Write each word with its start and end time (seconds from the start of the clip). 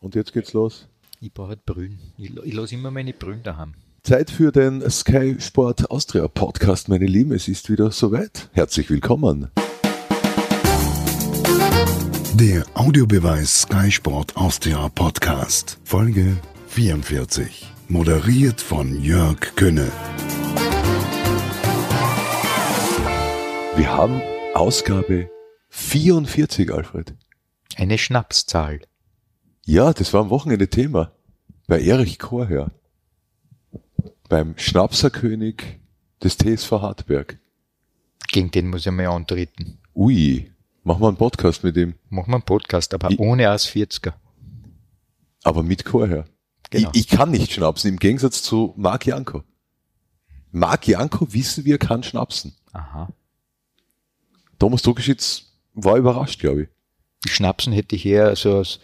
Und 0.00 0.14
jetzt 0.14 0.32
geht's 0.32 0.54
los. 0.54 0.88
Ich 1.20 1.32
brauche 1.32 1.50
halt 1.50 1.66
Brühen. 1.66 1.98
Ich, 2.16 2.34
ich 2.34 2.54
lasse 2.54 2.74
immer 2.74 2.90
meine 2.90 3.12
Brühen 3.12 3.42
daheim. 3.42 3.74
Zeit 4.02 4.30
für 4.30 4.50
den 4.50 4.88
Sky 4.90 5.36
Sport 5.38 5.90
Austria 5.90 6.26
Podcast, 6.26 6.88
meine 6.88 7.04
Lieben. 7.04 7.32
Es 7.32 7.48
ist 7.48 7.68
wieder 7.68 7.90
soweit. 7.90 8.48
Herzlich 8.52 8.88
willkommen. 8.88 9.50
Der 12.32 12.64
Audiobeweis 12.72 13.62
Sky 13.62 13.90
Sport 13.90 14.36
Austria 14.36 14.88
Podcast, 14.88 15.78
Folge 15.84 16.38
44. 16.68 17.70
Moderiert 17.88 18.62
von 18.62 19.02
Jörg 19.02 19.54
Könne. 19.56 19.92
Wir 23.76 23.88
haben 23.92 24.22
Ausgabe 24.54 25.28
44, 25.68 26.72
Alfred. 26.72 27.14
Eine 27.76 27.98
Schnapszahl. 27.98 28.80
Ja, 29.70 29.92
das 29.92 30.12
war 30.12 30.22
am 30.22 30.30
Wochenende 30.30 30.66
Thema. 30.66 31.12
Bei 31.68 31.80
Erich 31.80 32.18
Chorherr. 32.18 32.72
Beim 34.28 34.58
Schnapserkönig 34.58 35.78
des 36.20 36.36
TSV 36.38 36.72
Hartberg. 36.72 37.38
Gegen 38.32 38.50
den 38.50 38.68
muss 38.68 38.84
ich 38.84 38.90
mal 38.90 39.06
antreten. 39.06 39.78
Ui, 39.94 40.50
machen 40.82 41.02
wir 41.02 41.06
einen 41.06 41.16
Podcast 41.16 41.62
mit 41.62 41.76
ihm. 41.76 41.94
Machen 42.08 42.32
wir 42.32 42.34
einen 42.38 42.42
Podcast, 42.44 42.92
aber 42.94 43.12
Ich- 43.12 43.20
ohne 43.20 43.48
aus 43.52 43.64
40er. 43.68 44.14
Aber 45.44 45.62
mit 45.62 45.84
Chorherr. 45.84 46.24
Genau. 46.70 46.90
Ich, 46.92 47.02
ich 47.02 47.08
kann 47.08 47.30
nicht 47.30 47.52
schnapsen, 47.52 47.90
im 47.90 48.00
Gegensatz 48.00 48.42
zu 48.42 48.74
Marc 48.76 49.06
Janko. 49.06 49.44
Marc 50.50 50.88
Janko, 50.88 51.32
wissen 51.32 51.64
wir, 51.64 51.78
kann 51.78 52.02
schnapsen. 52.02 52.56
Aha. 52.72 53.08
Thomas 54.58 54.82
Druckeschitz 54.82 55.44
war 55.74 55.94
überrascht, 55.96 56.40
glaube 56.40 56.62
ich. 56.62 57.30
Schnapsen 57.30 57.72
hätte 57.72 57.94
ich 57.94 58.04
eher 58.04 58.34
so 58.34 58.56
als 58.58 58.80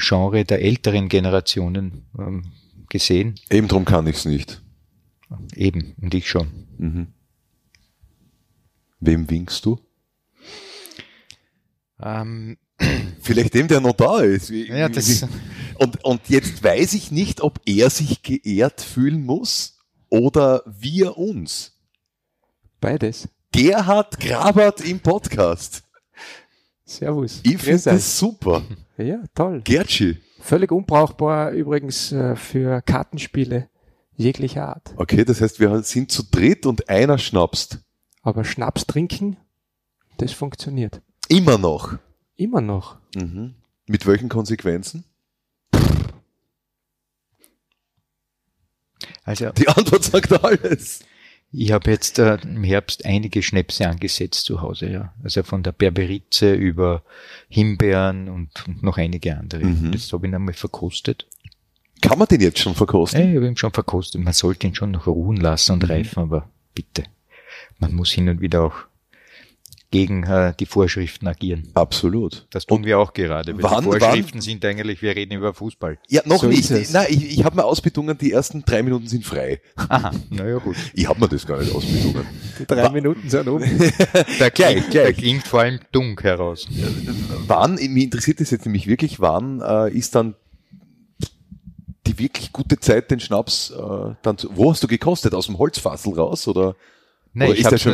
Genre 0.00 0.44
der 0.44 0.62
älteren 0.62 1.08
Generationen 1.08 2.06
ähm, 2.18 2.52
gesehen. 2.88 3.34
Eben 3.50 3.68
drum 3.68 3.84
kann 3.84 4.06
ich's 4.06 4.24
nicht. 4.24 4.62
Eben, 5.54 5.94
und 6.00 6.12
ich 6.14 6.28
schon. 6.28 7.12
Wem 8.98 9.30
winkst 9.30 9.64
du? 9.64 9.78
Ähm, 12.00 12.56
Vielleicht 13.20 13.54
dem, 13.54 13.68
der 13.68 13.80
noch 13.80 13.92
da 13.92 14.20
ist. 14.20 14.50
Wie- 14.50 14.66
Ja, 14.68 14.88
Und, 15.76 16.02
und 16.04 16.28
jetzt 16.28 16.62
weiß 16.64 16.94
ich 16.94 17.10
nicht, 17.10 17.40
ob 17.42 17.60
er 17.66 17.90
sich 17.90 18.22
geehrt 18.22 18.80
fühlen 18.80 19.24
muss 19.24 19.78
oder 20.08 20.62
wir 20.66 21.16
uns. 21.18 21.78
Beides. 22.80 23.28
Gerhard 23.52 24.18
Grabert 24.20 24.80
im 24.80 25.00
Podcast. 25.00 25.82
Servus. 26.84 27.40
Ich 27.44 27.58
finde 27.58 27.82
das 27.82 28.18
super. 28.18 28.62
Ja, 29.02 29.22
toll. 29.34 29.62
Gertschi. 29.62 30.18
Völlig 30.40 30.72
unbrauchbar 30.72 31.50
übrigens 31.50 32.12
äh, 32.12 32.36
für 32.36 32.80
Kartenspiele 32.82 33.68
jeglicher 34.16 34.68
Art. 34.68 34.94
Okay, 34.96 35.24
das 35.24 35.40
heißt, 35.40 35.60
wir 35.60 35.82
sind 35.82 36.10
zu 36.10 36.22
dritt 36.30 36.66
und 36.66 36.88
einer 36.88 37.18
schnapst. 37.18 37.78
Aber 38.22 38.44
Schnaps 38.44 38.86
trinken, 38.86 39.36
das 40.18 40.32
funktioniert. 40.32 41.00
Immer 41.28 41.58
noch. 41.58 41.96
Immer 42.36 42.60
noch. 42.60 42.98
Mhm. 43.14 43.54
Mit 43.86 44.06
welchen 44.06 44.28
Konsequenzen? 44.28 45.04
also 49.24 49.50
Die 49.50 49.68
Antwort 49.68 50.04
sagt 50.04 50.32
alles. 50.44 51.00
Ich 51.52 51.72
habe 51.72 51.90
jetzt 51.90 52.18
äh, 52.18 52.36
im 52.42 52.62
Herbst 52.64 53.04
einige 53.04 53.42
Schnäpse 53.42 53.88
angesetzt 53.88 54.44
zu 54.44 54.60
Hause, 54.62 54.88
ja. 54.90 55.14
Also 55.24 55.42
von 55.42 55.62
der 55.62 55.72
Berberitze 55.72 56.54
über 56.54 57.02
Himbeeren 57.48 58.28
und, 58.28 58.50
und 58.68 58.82
noch 58.82 58.98
einige 58.98 59.36
andere. 59.36 59.64
Mhm. 59.64 59.92
Das 59.92 60.12
habe 60.12 60.26
ich 60.28 60.34
einmal 60.34 60.54
verkostet. 60.54 61.26
Kann 62.00 62.18
man 62.18 62.28
den 62.28 62.40
jetzt 62.40 62.60
schon 62.60 62.74
verkosten? 62.74 63.20
Ja, 63.20 63.28
ich 63.30 63.36
habe 63.36 63.46
ihn 63.48 63.56
schon 63.56 63.72
verkostet. 63.72 64.22
Man 64.22 64.32
sollte 64.32 64.66
ihn 64.66 64.74
schon 64.74 64.92
noch 64.92 65.06
ruhen 65.06 65.36
lassen 65.36 65.72
Mhm. 65.76 65.82
und 65.82 65.90
reifen, 65.90 66.22
aber 66.22 66.48
bitte. 66.74 67.04
Man 67.78 67.94
muss 67.94 68.12
hin 68.12 68.28
und 68.28 68.40
wieder 68.40 68.62
auch 68.62 68.74
gegen 69.92 70.22
äh, 70.22 70.54
die 70.60 70.66
Vorschriften 70.66 71.26
agieren. 71.26 71.66
Absolut. 71.74 72.46
Das 72.50 72.64
tun 72.64 72.84
wir 72.84 72.98
auch 73.00 73.12
gerade. 73.12 73.54
Weil 73.54 73.62
wann- 73.64 73.84
die 73.84 73.98
Vorschriften 73.98 74.40
sind 74.40 74.64
eigentlich, 74.64 75.02
wir 75.02 75.16
reden 75.16 75.32
über 75.34 75.52
Fußball. 75.52 75.98
Ja, 76.08 76.22
noch 76.26 76.42
So 76.42 76.46
nicht. 76.46 76.70
Nein, 76.92 77.06
ich, 77.08 77.38
ich 77.38 77.44
habe 77.44 77.56
mir 77.56 77.64
ausbedungen, 77.64 78.16
die 78.16 78.30
ersten 78.30 78.64
drei 78.64 78.84
Minuten 78.84 79.08
sind 79.08 79.24
frei. 79.26 79.60
Aha, 79.74 80.12
naja 80.30 80.58
gut. 80.58 80.76
Ich 80.94 81.08
habe 81.08 81.18
mir 81.18 81.28
das 81.28 81.44
gar 81.44 81.58
nicht 81.58 81.74
ausbedungen. 81.74 82.24
Die 82.60 82.66
drei 82.66 82.88
Minuten 82.90 83.28
sind 83.28 83.48
um. 83.48 83.60
Da 84.38 84.48
Gleich, 84.50 84.74
klingt, 84.76 84.90
gleich. 84.90 85.06
Da 85.06 85.12
klingt 85.12 85.46
vor 85.48 85.60
allem 85.60 85.80
Dunk 85.90 86.22
heraus. 86.22 86.68
wann, 87.48 87.74
mich 87.74 88.04
interessiert 88.04 88.40
das 88.40 88.50
jetzt 88.50 88.66
nämlich 88.66 88.86
wirklich, 88.86 89.18
wann 89.18 89.60
äh, 89.60 89.90
ist 89.90 90.14
dann 90.14 90.34
die 92.06 92.18
wirklich 92.18 92.52
gute 92.52 92.78
Zeit, 92.78 93.10
den 93.10 93.20
Schnaps 93.20 93.70
äh, 93.70 94.14
dann 94.22 94.38
zu, 94.38 94.50
wo 94.56 94.70
hast 94.70 94.82
du 94.82 94.86
gekostet? 94.88 95.34
Aus 95.34 95.46
dem 95.46 95.58
Holzfassel 95.58 96.14
raus 96.14 96.46
oder? 96.48 96.76
Nein, 97.32 97.52
ich 97.54 97.64
habe 97.64 97.76
es 97.76 97.84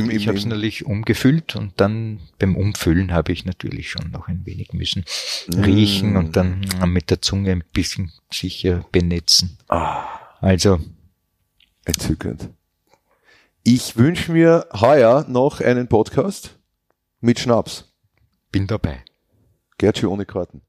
natürlich 0.47 0.87
umgefüllt 0.87 1.57
und 1.57 1.79
dann 1.81 2.21
beim 2.39 2.57
Umfüllen 2.57 3.13
habe 3.13 3.33
ich 3.33 3.45
natürlich 3.45 3.91
schon 3.91 4.11
noch 4.11 4.29
ein 4.29 4.47
wenig 4.47 4.73
müssen 4.73 5.05
Mm. 5.49 5.61
riechen 5.63 6.17
und 6.17 6.37
dann 6.37 6.67
mit 6.87 7.11
der 7.11 7.21
Zunge 7.23 7.53
ein 7.53 7.63
bisschen 7.73 8.13
sicher 8.33 8.85
benetzen. 8.93 9.59
Ah, 9.69 10.05
Also, 10.41 10.81
entzückend. 11.85 12.49
Ich 13.63 13.97
wünsche 13.97 14.33
mir 14.33 14.67
heuer 14.73 15.25
noch 15.29 15.61
einen 15.61 15.89
Podcast 15.89 16.57
mit 17.21 17.39
Schnaps. 17.41 17.93
bin 18.53 18.67
dabei. 18.67 19.05
Gertschi 19.77 20.07
ohne 20.07 20.25
Karten. 20.25 20.63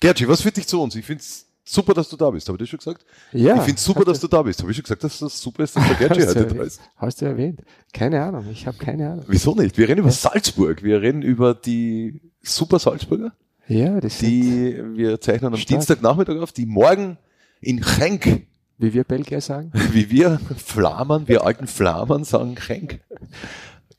Gertschi, 0.00 0.28
was 0.28 0.42
führt 0.42 0.56
dich 0.58 0.66
zu 0.66 0.82
uns? 0.82 0.94
Ich 0.96 1.06
find's 1.06 1.46
super, 1.64 1.94
dass 1.94 2.08
du 2.08 2.16
da 2.16 2.30
bist. 2.30 2.48
Habe 2.48 2.56
ich 2.56 2.60
das 2.60 2.68
schon 2.68 2.78
gesagt? 2.78 3.04
Ja. 3.32 3.56
ich 3.56 3.62
find's 3.62 3.84
super, 3.84 4.04
dass 4.04 4.20
du 4.20 4.28
da 4.28 4.42
bist. 4.42 4.60
Habe 4.60 4.70
ich 4.70 4.76
schon 4.76 4.82
gesagt, 4.84 5.04
dass 5.04 5.18
das 5.18 5.40
super 5.40 5.64
ist, 5.64 5.76
dass 5.76 5.84
der 5.98 6.08
du 6.08 6.14
heute 6.14 6.34
da 6.34 6.40
erwähnt. 6.40 6.62
ist? 6.66 6.80
Hast 6.96 7.20
du 7.20 7.24
erwähnt? 7.26 7.60
Keine 7.92 8.22
Ahnung. 8.22 8.46
Ich 8.50 8.66
habe 8.66 8.78
keine 8.78 9.10
Ahnung. 9.10 9.24
Wieso 9.28 9.54
nicht? 9.54 9.78
Wir 9.78 9.88
reden 9.88 10.00
über 10.00 10.10
Salzburg. 10.10 10.82
Wir 10.82 11.00
reden 11.02 11.22
über 11.22 11.54
die 11.54 12.20
Super 12.42 12.78
Salzburger, 12.78 13.32
Ja, 13.68 14.00
das 14.00 14.18
die 14.18 14.80
wir 14.94 15.20
zeichnen 15.20 15.52
am 15.52 15.56
Stark. 15.56 15.68
Dienstagnachmittag 15.68 16.36
auf, 16.40 16.52
die 16.52 16.66
morgen 16.66 17.18
in 17.60 17.80
Genk, 17.80 18.46
wie 18.78 18.92
wir 18.92 19.04
Belgier 19.04 19.40
sagen. 19.40 19.70
wie 19.92 20.10
wir 20.10 20.40
Flamern, 20.56 21.28
wir 21.28 21.44
alten 21.46 21.68
Flamern 21.68 22.24
sagen 22.24 22.56
Genk, 22.56 23.00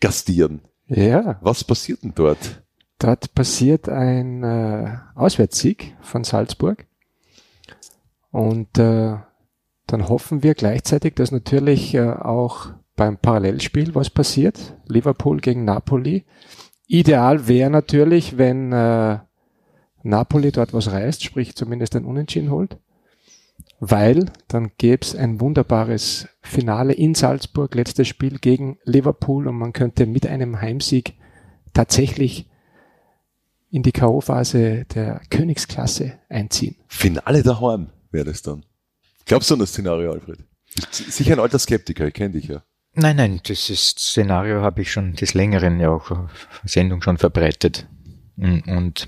gastieren. 0.01 0.61
Ja, 0.87 1.39
Was 1.41 1.63
passiert 1.63 2.03
denn 2.03 2.13
dort? 2.13 2.61
dort 2.99 3.33
passiert 3.33 3.89
ein 3.89 4.43
äh, 4.43 4.97
Auswärtssieg 5.15 5.95
von 6.01 6.23
Salzburg. 6.23 6.85
Und 8.33 8.79
äh, 8.79 9.15
dann 9.85 10.09
hoffen 10.09 10.41
wir 10.41 10.55
gleichzeitig, 10.55 11.13
dass 11.13 11.31
natürlich 11.31 11.93
äh, 11.93 12.09
auch 12.09 12.71
beim 12.95 13.17
Parallelspiel 13.17 13.93
was 13.93 14.09
passiert. 14.09 14.75
Liverpool 14.87 15.39
gegen 15.39 15.65
Napoli. 15.65 16.25
Ideal 16.87 17.47
wäre 17.47 17.69
natürlich, 17.69 18.39
wenn 18.39 18.71
äh, 18.71 19.19
Napoli 20.01 20.51
dort 20.51 20.73
was 20.73 20.91
reißt, 20.91 21.23
sprich 21.23 21.55
zumindest 21.55 21.95
ein 21.95 22.05
Unentschieden 22.05 22.49
holt. 22.49 22.79
Weil 23.79 24.31
dann 24.47 24.71
gäbe 24.79 25.03
es 25.03 25.15
ein 25.15 25.39
wunderbares 25.39 26.27
Finale 26.41 26.93
in 26.93 27.13
Salzburg, 27.13 27.75
letztes 27.75 28.07
Spiel 28.07 28.39
gegen 28.39 28.79
Liverpool 28.83 29.47
und 29.47 29.57
man 29.57 29.73
könnte 29.73 30.07
mit 30.07 30.25
einem 30.25 30.59
Heimsieg 30.59 31.13
tatsächlich 31.73 32.49
in 33.69 33.83
die 33.83 33.91
K.O.-Phase 33.91 34.85
der 34.85 35.21
Königsklasse 35.29 36.13
einziehen. 36.29 36.77
Finale 36.87 37.43
daheim 37.43 37.89
wäre 38.13 38.25
das 38.25 38.41
dann. 38.41 38.65
Glaubst 39.25 39.49
du 39.49 39.55
an 39.55 39.59
das 39.59 39.69
Szenario, 39.69 40.11
Alfred? 40.11 40.39
Sicher 40.91 41.33
ein 41.33 41.39
alter 41.39 41.59
Skeptiker, 41.59 42.07
ich 42.07 42.13
kenne 42.13 42.31
dich 42.31 42.47
ja. 42.47 42.63
Nein, 42.95 43.15
nein, 43.15 43.41
das 43.43 43.69
ist, 43.69 43.99
Szenario 43.99 44.61
habe 44.61 44.81
ich 44.81 44.91
schon 44.91 45.13
des 45.13 45.33
Längeren 45.33 45.79
ja 45.79 45.89
auch 45.89 46.11
auf 46.11 46.49
Sendung 46.63 47.01
schon 47.01 47.17
verbreitet. 47.17 47.87
Mm, 48.35 48.59
Und 48.67 49.07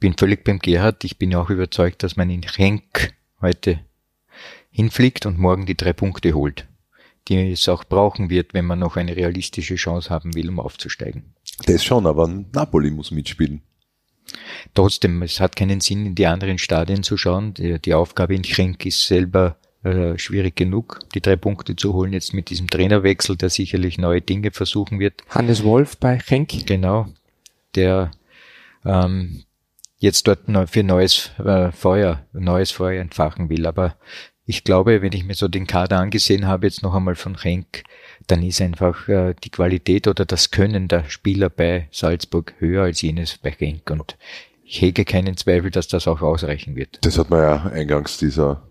bin 0.00 0.16
völlig 0.16 0.44
beim 0.44 0.58
Gerhard. 0.58 1.04
Ich 1.04 1.18
bin 1.18 1.30
ja 1.30 1.40
auch 1.40 1.50
überzeugt, 1.50 2.02
dass 2.02 2.16
man 2.16 2.30
in 2.30 2.42
Henk 2.42 3.14
heute 3.40 3.80
hinfliegt 4.70 5.26
und 5.26 5.38
morgen 5.38 5.66
die 5.66 5.76
drei 5.76 5.92
Punkte 5.92 6.32
holt, 6.34 6.66
die 7.28 7.52
es 7.52 7.68
auch 7.68 7.84
brauchen 7.84 8.30
wird, 8.30 8.54
wenn 8.54 8.64
man 8.64 8.78
noch 8.78 8.96
eine 8.96 9.16
realistische 9.16 9.76
Chance 9.76 10.10
haben 10.10 10.34
will, 10.34 10.48
um 10.48 10.60
aufzusteigen. 10.60 11.34
Das 11.66 11.84
schon, 11.84 12.06
aber 12.06 12.28
Napoli 12.28 12.90
muss 12.90 13.10
mitspielen. 13.10 13.62
Trotzdem, 14.74 15.22
es 15.22 15.40
hat 15.40 15.56
keinen 15.56 15.80
Sinn, 15.80 16.06
in 16.06 16.14
die 16.14 16.26
anderen 16.26 16.58
Stadien 16.58 17.02
zu 17.02 17.16
schauen. 17.16 17.54
Die, 17.54 17.78
die 17.78 17.94
Aufgabe 17.94 18.34
in 18.34 18.44
Schenk 18.44 18.84
ist 18.86 19.06
selber 19.06 19.56
äh, 19.84 20.18
schwierig 20.18 20.56
genug, 20.56 21.00
die 21.14 21.20
drei 21.20 21.36
Punkte 21.36 21.76
zu 21.76 21.94
holen, 21.94 22.12
jetzt 22.12 22.34
mit 22.34 22.50
diesem 22.50 22.68
Trainerwechsel, 22.68 23.36
der 23.36 23.50
sicherlich 23.50 23.96
neue 23.98 24.20
Dinge 24.20 24.50
versuchen 24.50 24.98
wird. 24.98 25.22
Hannes 25.28 25.62
Wolf 25.62 25.96
bei 25.98 26.18
Henk. 26.18 26.66
Genau, 26.66 27.06
der 27.74 28.10
ähm, 28.84 29.44
jetzt 29.98 30.26
dort 30.26 30.40
für 30.68 30.82
neues 30.82 31.30
äh, 31.38 31.70
Feuer, 31.72 32.26
neues 32.32 32.70
Feuer 32.70 33.00
entfachen 33.00 33.48
will. 33.50 33.66
Aber 33.66 33.96
ich 34.46 34.64
glaube, 34.64 35.02
wenn 35.02 35.12
ich 35.12 35.24
mir 35.24 35.34
so 35.34 35.46
den 35.46 35.66
Kader 35.66 35.98
angesehen 35.98 36.46
habe, 36.46 36.66
jetzt 36.66 36.82
noch 36.82 36.94
einmal 36.94 37.14
von 37.14 37.36
Henk, 37.40 37.84
dann 38.30 38.42
ist 38.42 38.60
einfach 38.60 39.08
äh, 39.08 39.34
die 39.42 39.50
Qualität 39.50 40.06
oder 40.06 40.24
das 40.24 40.50
Können 40.50 40.88
der 40.88 41.08
Spieler 41.08 41.50
bei 41.50 41.88
Salzburg 41.90 42.54
höher 42.58 42.84
als 42.84 43.02
jenes 43.02 43.38
bei 43.38 43.50
Henk. 43.50 43.90
Und 43.90 44.16
ich 44.62 44.80
hege 44.80 45.04
keinen 45.04 45.36
Zweifel, 45.36 45.70
dass 45.70 45.88
das 45.88 46.06
auch 46.06 46.20
ausreichen 46.22 46.76
wird. 46.76 46.98
Das 47.02 47.18
hat 47.18 47.30
man 47.30 47.40
ja 47.40 47.62
eingangs 47.66 48.18
dieser 48.18 48.62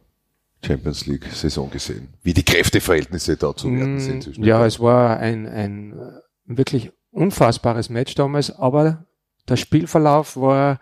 Champions 0.66 1.06
League 1.06 1.26
Saison 1.26 1.70
gesehen, 1.70 2.10
wie 2.24 2.34
die 2.34 2.44
Kräfteverhältnisse 2.44 3.38
da 3.38 3.56
zu 3.56 3.72
werden 3.72 4.00
sind. 4.00 4.24
zwischen 4.24 4.42
Mm, 4.42 4.48
Ja, 4.48 4.60
den 4.60 4.68
es 4.68 4.80
war 4.80 5.20
ein, 5.20 5.48
ein 5.48 5.94
äh, 5.94 6.56
wirklich 6.58 6.92
unfassbares 7.12 7.90
Match 7.90 8.16
damals, 8.16 8.52
aber 8.52 9.06
der 9.50 9.56
Spielverlauf 9.56 10.36
war 10.38 10.80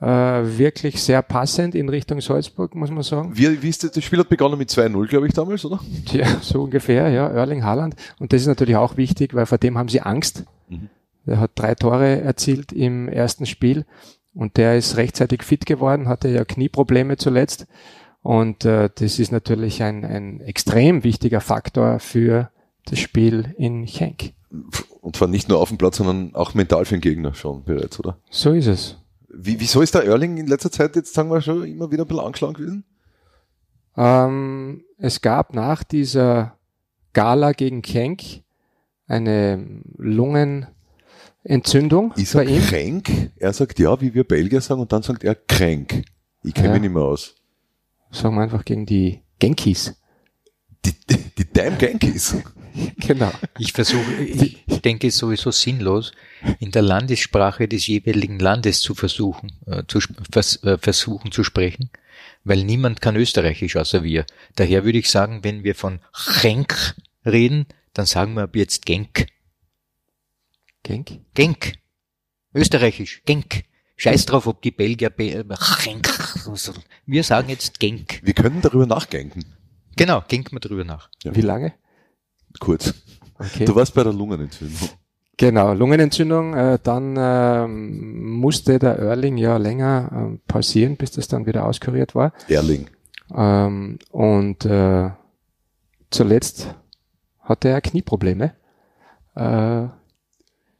äh, 0.00 0.06
wirklich 0.06 1.02
sehr 1.02 1.22
passend 1.22 1.74
in 1.74 1.88
Richtung 1.88 2.20
Salzburg, 2.20 2.74
muss 2.74 2.90
man 2.90 3.02
sagen. 3.02 3.32
Wie, 3.34 3.62
wie 3.62 3.68
ist 3.68 3.84
das, 3.84 3.92
das 3.92 4.02
Spiel 4.02 4.18
hat 4.18 4.28
begonnen 4.28 4.58
mit 4.58 4.70
2-0, 4.70 5.06
glaube 5.08 5.26
ich, 5.26 5.34
damals, 5.34 5.64
oder? 5.64 5.80
Ja, 6.12 6.26
so 6.40 6.62
ungefähr, 6.62 7.08
ja, 7.10 7.28
Erling 7.28 7.64
Haaland. 7.64 7.96
Und 8.18 8.32
das 8.32 8.40
ist 8.42 8.48
natürlich 8.48 8.76
auch 8.76 8.96
wichtig, 8.96 9.34
weil 9.34 9.46
vor 9.46 9.58
dem 9.58 9.76
haben 9.76 9.88
sie 9.88 10.00
Angst. 10.00 10.44
Mhm. 10.68 10.88
Er 11.26 11.38
hat 11.38 11.52
drei 11.54 11.74
Tore 11.74 12.20
erzielt 12.22 12.72
im 12.72 13.08
ersten 13.08 13.44
Spiel 13.44 13.84
und 14.34 14.56
der 14.56 14.76
ist 14.76 14.96
rechtzeitig 14.96 15.42
fit 15.42 15.66
geworden, 15.66 16.08
hatte 16.08 16.28
ja 16.28 16.44
Knieprobleme 16.44 17.16
zuletzt. 17.18 17.66
Und 18.22 18.64
äh, 18.64 18.90
das 18.94 19.18
ist 19.18 19.32
natürlich 19.32 19.82
ein, 19.82 20.04
ein 20.04 20.40
extrem 20.40 21.04
wichtiger 21.04 21.40
Faktor 21.40 22.00
für 22.00 22.50
das 22.86 22.98
Spiel 22.98 23.54
in 23.58 23.86
Schenk. 23.86 24.32
Und 25.00 25.16
zwar 25.16 25.28
nicht 25.28 25.48
nur 25.48 25.60
auf 25.60 25.68
dem 25.68 25.78
Platz, 25.78 25.98
sondern 25.98 26.34
auch 26.34 26.54
mental 26.54 26.84
für 26.84 26.96
den 26.96 27.00
Gegner 27.00 27.34
schon 27.34 27.64
bereits, 27.64 27.98
oder? 27.98 28.18
So 28.30 28.52
ist 28.52 28.66
es. 28.66 28.99
Wie, 29.32 29.60
wieso 29.60 29.80
ist 29.80 29.94
der 29.94 30.04
Erling 30.04 30.36
in 30.38 30.46
letzter 30.46 30.70
Zeit 30.72 30.96
jetzt, 30.96 31.14
sagen 31.14 31.30
wir 31.30 31.40
schon, 31.40 31.64
immer 31.64 31.90
wieder 31.90 32.04
ein 32.04 32.08
bisschen 32.08 32.24
angeschlagen 32.24 32.54
gewesen? 32.54 32.84
Ähm, 33.96 34.84
es 34.98 35.20
gab 35.20 35.54
nach 35.54 35.82
dieser 35.84 36.56
Gala 37.12 37.52
gegen 37.52 37.82
Kenk 37.82 38.22
eine 39.06 39.82
Lungenentzündung 41.44 42.12
Ich 42.16 42.32
bei 42.32 42.44
sag 42.44 42.48
ihm. 42.48 42.62
kränk, 42.62 43.30
er 43.36 43.52
sagt 43.52 43.78
ja, 43.78 44.00
wie 44.00 44.14
wir 44.14 44.24
Belgier 44.24 44.60
sagen, 44.60 44.80
und 44.80 44.92
dann 44.92 45.02
sagt 45.02 45.24
er 45.24 45.34
kränk. 45.34 46.04
Ich 46.42 46.54
kenne 46.54 46.68
Ja. 46.68 46.72
mich 46.74 46.82
nicht 46.82 46.92
mehr 46.94 47.02
aus. 47.02 47.34
Sagen 48.10 48.34
wir 48.36 48.42
einfach 48.42 48.64
gegen 48.64 48.86
die 48.86 49.20
Genkis. 49.38 49.94
Die, 50.84 50.92
die, 51.08 51.16
die 51.38 51.44
Dime 51.44 51.76
Genkies. 51.76 52.36
Genau. 52.96 53.32
Ich 53.58 53.72
versuche, 53.72 54.12
ich 54.22 54.64
denke, 54.82 55.08
es 55.08 55.14
ist 55.14 55.20
sowieso 55.20 55.50
sinnlos, 55.50 56.12
in 56.58 56.70
der 56.70 56.82
Landessprache 56.82 57.68
des 57.68 57.86
jeweiligen 57.86 58.38
Landes 58.38 58.80
zu 58.80 58.94
versuchen, 58.94 59.52
äh, 59.66 59.82
zu, 59.86 60.00
vers, 60.30 60.62
äh, 60.62 60.78
versuchen 60.78 61.32
zu 61.32 61.44
sprechen, 61.44 61.90
weil 62.44 62.64
niemand 62.64 63.00
kann 63.00 63.16
Österreichisch 63.16 63.76
außer 63.76 64.02
wir. 64.02 64.24
Daher 64.56 64.84
würde 64.84 64.98
ich 64.98 65.10
sagen, 65.10 65.44
wenn 65.44 65.64
wir 65.64 65.74
von 65.74 66.00
Genk 66.42 66.94
reden, 67.24 67.66
dann 67.92 68.06
sagen 68.06 68.34
wir 68.34 68.42
ab 68.42 68.56
jetzt 68.56 68.86
Genk. 68.86 69.26
Genk? 70.82 71.20
Genk. 71.34 71.74
Österreichisch. 72.54 73.22
Genk. 73.26 73.64
Scheiß 73.96 74.24
drauf, 74.24 74.46
ob 74.46 74.62
die 74.62 74.70
Belgier 74.70 75.10
Be 75.10 75.30
äh, 75.30 75.44
Genk. 75.84 76.08
Wir 77.04 77.22
sagen 77.22 77.50
jetzt 77.50 77.80
Genk. 77.80 78.20
Wir 78.22 78.32
können 78.32 78.62
darüber 78.62 78.86
nachdenken. 78.86 79.44
Genau, 79.96 80.24
Genk 80.26 80.52
mal 80.52 80.60
drüber 80.60 80.84
nach. 80.84 81.10
Ja. 81.22 81.36
Wie 81.36 81.42
lange? 81.42 81.74
Kurz. 82.58 82.94
Okay. 83.38 83.64
Du 83.64 83.74
warst 83.74 83.94
bei 83.94 84.02
der 84.04 84.12
Lungenentzündung. 84.12 84.88
Genau, 85.36 85.72
Lungenentzündung. 85.72 86.54
Äh, 86.54 86.78
dann 86.82 87.14
ähm, 87.18 88.32
musste 88.40 88.78
der 88.78 88.98
Erling 88.98 89.38
ja 89.38 89.56
länger 89.56 90.10
ähm, 90.12 90.40
pausieren, 90.46 90.96
bis 90.96 91.12
das 91.12 91.28
dann 91.28 91.46
wieder 91.46 91.64
auskuriert 91.64 92.14
war. 92.14 92.32
Erling. 92.48 92.88
Ähm, 93.34 93.98
und 94.10 94.64
äh, 94.66 95.10
zuletzt 96.10 96.74
hatte 97.40 97.68
er 97.68 97.80
Knieprobleme. 97.80 98.52
Äh, 99.34 99.86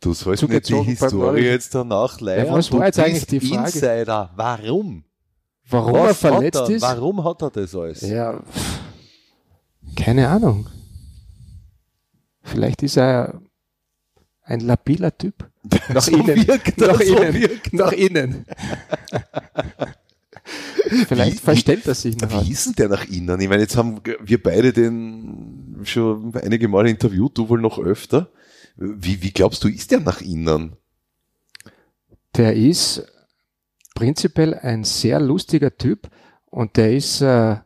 Du 0.03 0.15
sollst 0.15 0.49
nicht 0.49 0.69
die 0.71 0.75
Historie 0.83 1.43
jetzt 1.43 1.75
danach 1.75 2.21
live 2.21 2.47
Ja, 2.49 2.55
was 2.55 2.73
war 2.73 2.87
jetzt 2.87 2.99
eigentlich 2.99 3.27
die 3.27 3.41
Frage? 3.41 3.65
Insider. 3.67 4.31
Warum? 4.35 5.05
warum 5.69 5.95
er 5.95 6.05
Was 6.05 6.19
verletzt 6.19 6.59
hat 6.61 6.69
er? 6.71 6.77
ist? 6.77 6.83
Warum 6.83 7.23
hat 7.25 7.43
er 7.43 7.51
das 7.51 7.75
alles? 7.75 8.01
Ja, 8.01 8.41
keine 9.97 10.29
Ahnung. 10.29 10.67
Vielleicht 12.43 12.83
ist 12.83 12.97
er 12.97 13.41
ein 14.43 14.61
labiler 14.61 15.17
Typ. 15.17 15.49
Nach 15.93 16.01
So 16.03 16.17
innen. 16.17 16.47
wirkt 16.49 16.81
er, 16.81 16.89
nach 16.89 17.01
so 17.01 17.17
innen. 17.19 17.35
wirkt 17.35 17.73
nach 17.75 17.93
innen. 17.93 18.47
Vielleicht 21.07 21.37
Wie- 21.37 21.41
verstellt 21.45 21.87
er 21.87 21.95
sich 21.95 22.17
noch. 22.19 22.45
Wie 22.47 22.51
ist 22.53 22.67
denn 22.67 22.75
der 22.75 22.89
nach 22.89 23.07
innen? 23.09 23.41
Ich 23.41 23.49
meine, 23.49 23.63
jetzt 23.63 23.77
haben 23.77 24.01
wir 24.05 24.43
beide 24.43 24.73
den 24.73 25.77
schon 25.85 26.35
einige 26.35 26.67
Male 26.69 26.91
interviewt, 26.91 27.37
du 27.39 27.49
wohl 27.49 27.61
noch 27.61 27.79
öfter. 27.79 28.31
Wie, 28.77 29.23
wie 29.23 29.31
glaubst 29.31 29.63
du, 29.63 29.69
ist 29.69 29.91
der 29.91 30.01
nach 30.01 30.21
innen? 30.21 30.73
Der 32.37 32.55
ist 32.57 33.05
prinzipiell 33.95 34.55
ein 34.55 34.85
sehr 34.85 35.21
lustiger 35.21 35.77
Typ 35.77 36.09
und 36.47 36.77
der 36.77 36.95
ist 36.97 37.21
äh, 37.21 37.57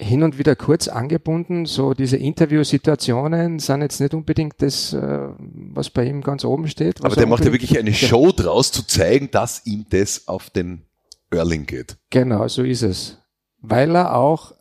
hin 0.00 0.22
und 0.22 0.38
wieder 0.38 0.56
kurz 0.56 0.88
angebunden. 0.88 1.66
So 1.66 1.94
diese 1.94 2.16
Interviewsituationen 2.16 3.58
sind 3.58 3.82
jetzt 3.82 4.00
nicht 4.00 4.14
unbedingt 4.14 4.54
das, 4.58 4.92
äh, 4.92 5.28
was 5.38 5.90
bei 5.90 6.06
ihm 6.06 6.22
ganz 6.22 6.44
oben 6.44 6.68
steht. 6.68 7.00
Aber 7.04 7.10
er 7.14 7.16
der 7.16 7.26
macht 7.26 7.44
ja 7.44 7.52
wirklich 7.52 7.78
eine 7.78 7.92
Show 7.92 8.32
draus, 8.32 8.72
zu 8.72 8.86
zeigen, 8.86 9.30
dass 9.30 9.66
ihm 9.66 9.84
das 9.90 10.26
auf 10.26 10.50
den 10.50 10.86
Erling 11.30 11.66
geht. 11.66 11.96
Genau, 12.10 12.48
so 12.48 12.62
ist 12.62 12.82
es. 12.82 13.18
Weil 13.60 13.94
er 13.94 14.16
auch 14.16 14.52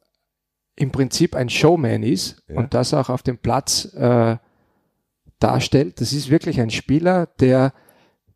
im 0.75 0.91
Prinzip 0.91 1.36
ein 1.36 1.50
Showman 1.50 2.03
ist 2.03 2.44
Ja. 2.47 2.57
und 2.57 2.74
das 2.74 2.94
auch 2.94 3.09
auf 3.09 3.24
dem 3.24 3.38
Platz 3.38 3.86
äh, 3.95 4.38
darstellt. 5.39 6.01
Das 6.01 6.13
ist 6.13 6.30
wirklich 6.30 6.59
ein 6.59 6.69
Spieler, 6.69 7.27
der 7.39 7.74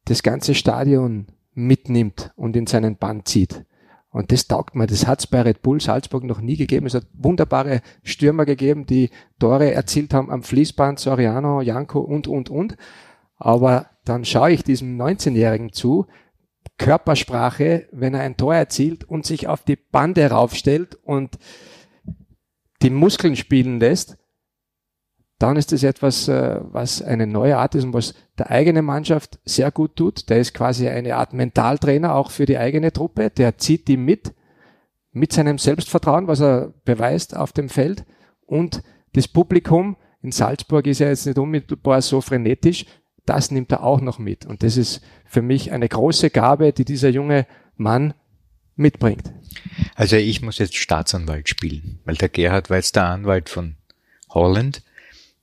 das 0.06 0.24
ganze 0.24 0.56
Stadion 0.56 1.28
mitnimmt 1.54 2.32
und 2.36 2.56
in 2.56 2.66
seinen 2.68 2.98
Bann 2.98 3.26
zieht. 3.26 3.66
Und 4.14 4.32
das 4.32 4.48
taugt 4.48 4.76
mir. 4.76 4.86
Das 4.86 5.08
hat 5.08 5.22
es 5.22 5.28
bei 5.28 5.42
Red 5.42 5.64
Bull 5.64 5.82
Salzburg 5.82 6.24
noch 6.24 6.40
nie 6.40 6.56
gegeben. 6.56 6.86
Es 6.86 6.94
hat 6.94 7.08
wunderbare 7.14 7.82
Stürmer 8.04 8.46
gegeben, 8.46 8.86
die 8.86 9.10
Tore 9.40 9.74
erzielt 9.74 10.14
haben 10.14 10.30
am 10.30 10.44
Fließband, 10.44 11.00
Soriano, 11.00 11.62
Janko 11.62 12.00
und, 12.00 12.28
und, 12.28 12.52
und. 12.52 12.78
Aber 13.38 13.88
dann 14.06 14.24
schaue 14.24 14.52
ich 14.52 14.64
diesem 14.64 15.02
19-Jährigen 15.02 15.74
zu, 15.74 16.06
Körpersprache, 16.78 17.88
wenn 17.92 18.14
er 18.14 18.22
ein 18.22 18.38
Tor 18.38 18.54
erzielt 18.54 19.04
und 19.04 19.26
sich 19.26 19.48
auf 19.48 19.64
die 19.64 19.78
Bande 19.78 20.30
raufstellt 20.30 20.96
und 21.04 21.40
die 22.84 22.92
Muskeln 22.92 23.36
spielen 23.36 23.80
lässt, 23.80 24.18
dann 25.40 25.58
ist 25.58 25.72
das 25.72 25.84
etwas, 25.84 26.28
äh, 26.28 26.60
was 26.62 27.02
eine 27.02 27.28
neue 27.28 27.58
Art 27.58 27.76
ist 27.76 27.84
und 27.84 27.94
was 27.94 28.14
der 28.38 28.52
eigene 28.52 28.82
Mannschaft 28.82 29.40
sehr 29.46 29.72
gut 29.72 29.96
tut. 29.96 30.30
Der 30.30 30.40
ist 30.40 30.54
quasi 30.54 30.88
eine 30.88 31.16
Art 31.16 31.34
Mentaltrainer 31.34 32.16
auch 32.16 32.32
für 32.32 32.46
die 32.46 32.58
eigene 32.58 32.94
Truppe. 32.94 33.30
Der 33.30 33.58
zieht 33.58 33.88
die 33.88 33.98
mit, 33.98 34.34
mit 35.12 35.34
seinem 35.34 35.58
Selbstvertrauen, 35.58 36.28
was 36.28 36.40
er 36.42 36.74
beweist 36.86 37.36
auf 37.36 37.52
dem 37.52 37.70
Feld. 37.70 38.06
Und 38.46 38.84
das 39.14 39.28
Publikum 39.28 39.98
in 40.22 40.32
Salzburg 40.32 40.88
ist 40.88 41.00
ja 41.00 41.10
jetzt 41.10 41.26
nicht 41.26 41.38
unmittelbar 41.38 42.02
so 42.02 42.22
frenetisch. 42.22 42.86
Das 43.26 43.52
nimmt 43.52 43.72
er 43.72 43.84
auch 43.84 44.02
noch 44.02 44.20
mit. 44.20 44.46
Und 44.46 44.64
das 44.64 44.78
ist 44.78 45.02
für 45.26 45.42
mich 45.42 45.72
eine 45.72 45.88
große 45.88 46.30
Gabe, 46.30 46.74
die 46.74 46.86
dieser 46.86 47.10
junge 47.10 47.46
Mann 47.76 48.14
mitbringt. 48.76 49.32
Also 49.96 50.16
ich 50.16 50.42
muss 50.42 50.58
jetzt 50.58 50.76
Staatsanwalt 50.76 51.50
spielen, 51.50 52.00
weil 52.06 52.16
der 52.16 52.30
Gerhard 52.30 52.70
war 52.70 52.78
jetzt 52.78 52.96
der 52.96 53.06
Anwalt 53.06 53.50
von 53.50 53.76
Holland 54.30 54.84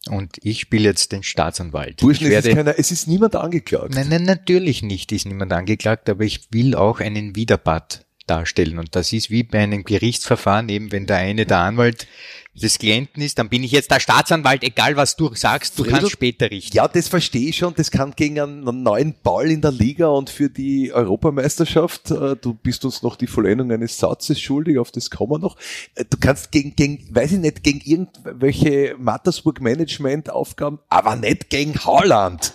und 0.09 0.37
ich 0.43 0.61
spiele 0.61 0.85
jetzt 0.85 1.13
den 1.13 1.23
Staatsanwalt. 1.23 1.99
Burschen, 1.99 2.27
ich 2.27 2.33
es 2.33 2.39
ist, 2.39 2.45
werde, 2.45 2.57
keiner, 2.57 2.79
es 2.79 2.91
ist 2.91 3.07
niemand 3.07 3.37
angeklagt. 3.37 3.95
nein, 3.95 4.09
nein, 4.09 4.25
natürlich 4.25 4.83
nicht 4.83 5.13
ist 5.13 5.27
niemand 5.27 5.53
angeklagt, 5.53 6.09
aber 6.09 6.25
ich 6.25 6.53
will 6.53 6.75
auch 6.75 7.01
einen 7.01 7.37
Widerpart 7.37 8.07
darstellen 8.27 8.79
und 8.79 8.95
das 8.95 9.13
ist 9.13 9.31
wie 9.31 9.43
bei 9.43 9.59
einem 9.59 9.85
Gerichtsverfahren, 9.85 10.69
eben 10.69 10.93
wenn 10.93 11.07
der 11.07 11.17
eine 11.17 11.47
der 11.47 11.59
Anwalt 11.59 12.07
des 12.55 12.79
Klienten 12.79 13.23
ist, 13.23 13.39
dann 13.39 13.49
bin 13.49 13.63
ich 13.63 13.71
jetzt 13.71 13.91
der 13.91 14.01
Staatsanwalt, 14.01 14.65
egal 14.65 14.97
was 14.97 15.17
du 15.17 15.35
sagst, 15.35 15.79
du 15.79 15.85
Fredel, 15.85 16.01
kannst 16.01 16.13
später 16.13 16.51
richten. 16.51 16.77
Ja, 16.77 16.89
das 16.89 17.09
verstehe 17.09 17.49
ich 17.51 17.57
schon. 17.57 17.75
Das 17.75 17.91
kann 17.91 18.13
gegen 18.17 18.41
einen 18.41 18.83
neuen 18.83 19.15
Ball 19.23 19.51
in 19.51 19.61
der 19.61 19.71
Liga 19.71 20.09
und 20.09 20.31
für 20.31 20.51
die 20.51 20.93
Europameisterschaft, 20.93 22.11
äh, 22.11 22.37
du 22.37 22.55
bist 22.55 22.85
uns 22.85 23.03
noch 23.03 23.17
die 23.17 23.29
Vollendung 23.29 23.71
eines 23.71 23.99
Satzes 23.99 24.41
schuldig, 24.41 24.79
auf 24.79 24.91
das 24.91 25.11
kommen 25.11 25.33
wir 25.33 25.39
noch. 25.39 25.57
Äh, 25.95 26.05
Du 26.11 26.17
kannst 26.19 26.51
gegen, 26.51 26.75
gegen, 26.75 27.15
weiß 27.15 27.33
ich 27.33 27.39
nicht, 27.39 27.63
gegen 27.63 27.81
irgendwelche 27.81 28.97
Mattersburg-Management-Aufgaben, 28.99 30.81
aber 30.89 31.17
nicht 31.17 31.51
gegen 31.51 31.75
Holland. 31.85 32.55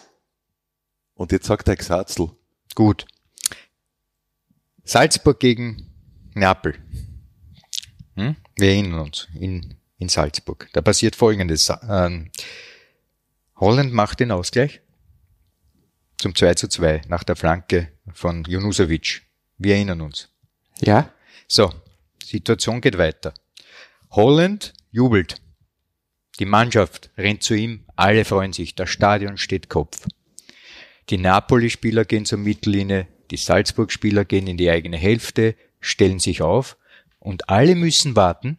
Und 1.13 1.31
jetzt 1.31 1.47
sagt 1.47 1.67
der 1.67 1.77
Xatzl, 1.77 2.29
Gut. 2.75 3.05
Salzburg 4.83 5.39
gegen 5.39 5.89
Neapel. 6.33 6.75
Hm? 8.15 8.35
Wir 8.57 8.69
erinnern 8.69 8.99
uns 8.99 9.27
in, 9.39 9.75
in 9.97 10.09
Salzburg. 10.09 10.69
Da 10.73 10.81
passiert 10.81 11.15
Folgendes. 11.15 11.71
Ähm, 11.89 12.31
Holland 13.55 13.93
macht 13.93 14.19
den 14.19 14.31
Ausgleich 14.31 14.81
zum 16.17 16.35
2 16.35 16.55
zu 16.55 16.67
2 16.67 17.01
nach 17.07 17.23
der 17.23 17.35
Flanke 17.35 17.91
von 18.13 18.43
Junusovic. 18.45 19.23
Wir 19.57 19.75
erinnern 19.75 20.01
uns. 20.01 20.29
Ja? 20.81 21.11
So, 21.47 21.73
Situation 22.23 22.81
geht 22.81 22.97
weiter. 22.97 23.33
Holland 24.11 24.73
jubelt. 24.91 25.41
Die 26.39 26.45
Mannschaft 26.45 27.09
rennt 27.17 27.43
zu 27.43 27.53
ihm, 27.53 27.85
alle 27.95 28.25
freuen 28.25 28.51
sich, 28.51 28.75
das 28.75 28.89
Stadion 28.89 29.37
steht 29.37 29.69
Kopf. 29.69 30.05
Die 31.09 31.17
Napoli-Spieler 31.17 32.03
gehen 32.03 32.25
zur 32.25 32.39
Mittellinie, 32.39 33.07
Die 33.31 33.37
Salzburg-Spieler 33.37 34.25
gehen 34.25 34.47
in 34.47 34.57
die 34.57 34.69
eigene 34.69 34.97
Hälfte, 34.97 35.55
stellen 35.79 36.19
sich 36.19 36.41
auf 36.41 36.77
und 37.19 37.49
alle 37.49 37.75
müssen 37.75 38.15
warten, 38.15 38.57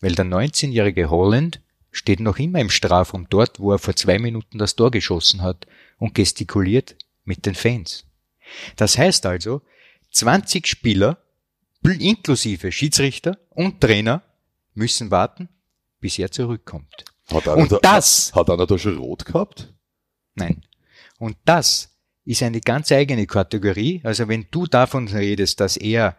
weil 0.00 0.14
der 0.14 0.24
19-jährige 0.24 1.10
Holland 1.10 1.60
steht 1.90 2.20
noch 2.20 2.38
immer 2.38 2.60
im 2.60 2.70
Strafraum 2.70 3.26
dort, 3.30 3.58
wo 3.60 3.72
er 3.72 3.78
vor 3.78 3.96
zwei 3.96 4.18
Minuten 4.18 4.58
das 4.58 4.76
Tor 4.76 4.90
geschossen 4.90 5.42
hat 5.42 5.66
und 5.98 6.14
gestikuliert 6.14 6.96
mit 7.24 7.46
den 7.46 7.54
Fans. 7.54 8.04
Das 8.76 8.96
heißt 8.98 9.26
also, 9.26 9.62
20 10.12 10.66
Spieler, 10.66 11.18
inklusive 11.82 12.72
Schiedsrichter 12.72 13.38
und 13.50 13.80
Trainer, 13.80 14.22
müssen 14.74 15.10
warten, 15.10 15.48
bis 16.00 16.18
er 16.18 16.30
zurückkommt. 16.30 17.04
Hat 17.28 17.46
einer, 17.48 17.56
Und 17.58 17.72
da, 17.72 17.78
das- 17.82 18.32
hat 18.34 18.50
einer 18.50 18.66
da 18.66 18.78
schon 18.78 18.98
rot 18.98 19.24
gehabt? 19.24 19.72
Nein. 20.34 20.64
Und 21.18 21.36
das 21.44 21.90
ist 22.24 22.42
eine 22.42 22.60
ganz 22.60 22.90
eigene 22.92 23.26
Kategorie. 23.26 24.00
Also 24.04 24.28
wenn 24.28 24.46
du 24.50 24.66
davon 24.66 25.08
redest, 25.08 25.60
dass 25.60 25.76
er 25.76 26.16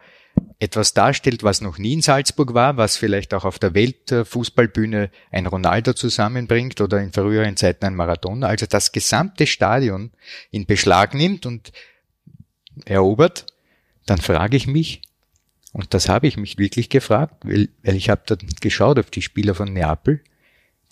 etwas 0.58 0.94
darstellt, 0.94 1.42
was 1.42 1.60
noch 1.60 1.78
nie 1.78 1.94
in 1.94 2.02
Salzburg 2.02 2.54
war, 2.54 2.76
was 2.76 2.96
vielleicht 2.96 3.34
auch 3.34 3.44
auf 3.44 3.58
der 3.58 3.74
Weltfußballbühne 3.74 5.10
ein 5.30 5.46
Ronaldo 5.46 5.92
zusammenbringt 5.92 6.80
oder 6.80 7.00
in 7.00 7.12
früheren 7.12 7.56
Zeiten 7.56 7.84
ein 7.84 7.94
Maradona, 7.94 8.46
also 8.46 8.66
das 8.66 8.92
gesamte 8.92 9.46
Stadion 9.46 10.10
in 10.50 10.66
Beschlag 10.66 11.14
nimmt 11.14 11.46
und 11.46 11.72
erobert, 12.84 13.46
dann 14.06 14.18
frage 14.18 14.56
ich 14.56 14.66
mich, 14.66 15.02
und 15.72 15.94
das 15.94 16.08
habe 16.08 16.26
ich 16.26 16.36
mich 16.36 16.58
wirklich 16.58 16.90
gefragt, 16.90 17.44
weil, 17.44 17.68
weil 17.82 17.96
ich 17.96 18.10
habe 18.10 18.22
da 18.26 18.36
geschaut 18.60 18.98
auf 18.98 19.10
die 19.10 19.22
Spieler 19.22 19.54
von 19.54 19.72
Neapel, 19.72 20.22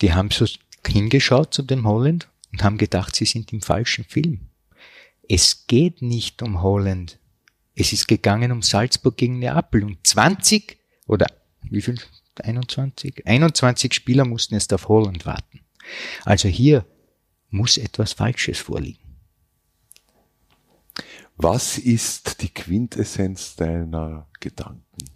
die 0.01 0.13
haben 0.13 0.31
so 0.31 0.45
hingeschaut 0.85 1.53
zu 1.53 1.61
dem 1.61 1.87
Holland 1.87 2.27
und 2.51 2.63
haben 2.63 2.77
gedacht, 2.77 3.15
sie 3.15 3.25
sind 3.25 3.53
im 3.53 3.61
falschen 3.61 4.03
Film. 4.03 4.47
Es 5.29 5.67
geht 5.67 6.01
nicht 6.01 6.41
um 6.41 6.61
Holland. 6.61 7.19
Es 7.81 7.91
ist 7.93 8.07
gegangen 8.07 8.51
um 8.51 8.61
Salzburg 8.61 9.17
gegen 9.17 9.39
Neapel 9.39 9.83
und 9.83 10.05
20 10.05 10.77
oder 11.07 11.25
wie 11.63 11.81
viel? 11.81 11.99
21? 12.39 13.25
21 13.25 13.91
Spieler 13.91 14.23
mussten 14.23 14.53
jetzt 14.53 14.71
auf 14.71 14.87
Holland 14.87 15.25
warten. 15.25 15.61
Also 16.23 16.47
hier 16.47 16.85
muss 17.49 17.77
etwas 17.77 18.13
Falsches 18.13 18.59
vorliegen. 18.59 19.17
Was 21.37 21.79
ist 21.79 22.43
die 22.43 22.53
Quintessenz 22.53 23.55
deiner 23.55 24.27
Gedanken? 24.39 25.09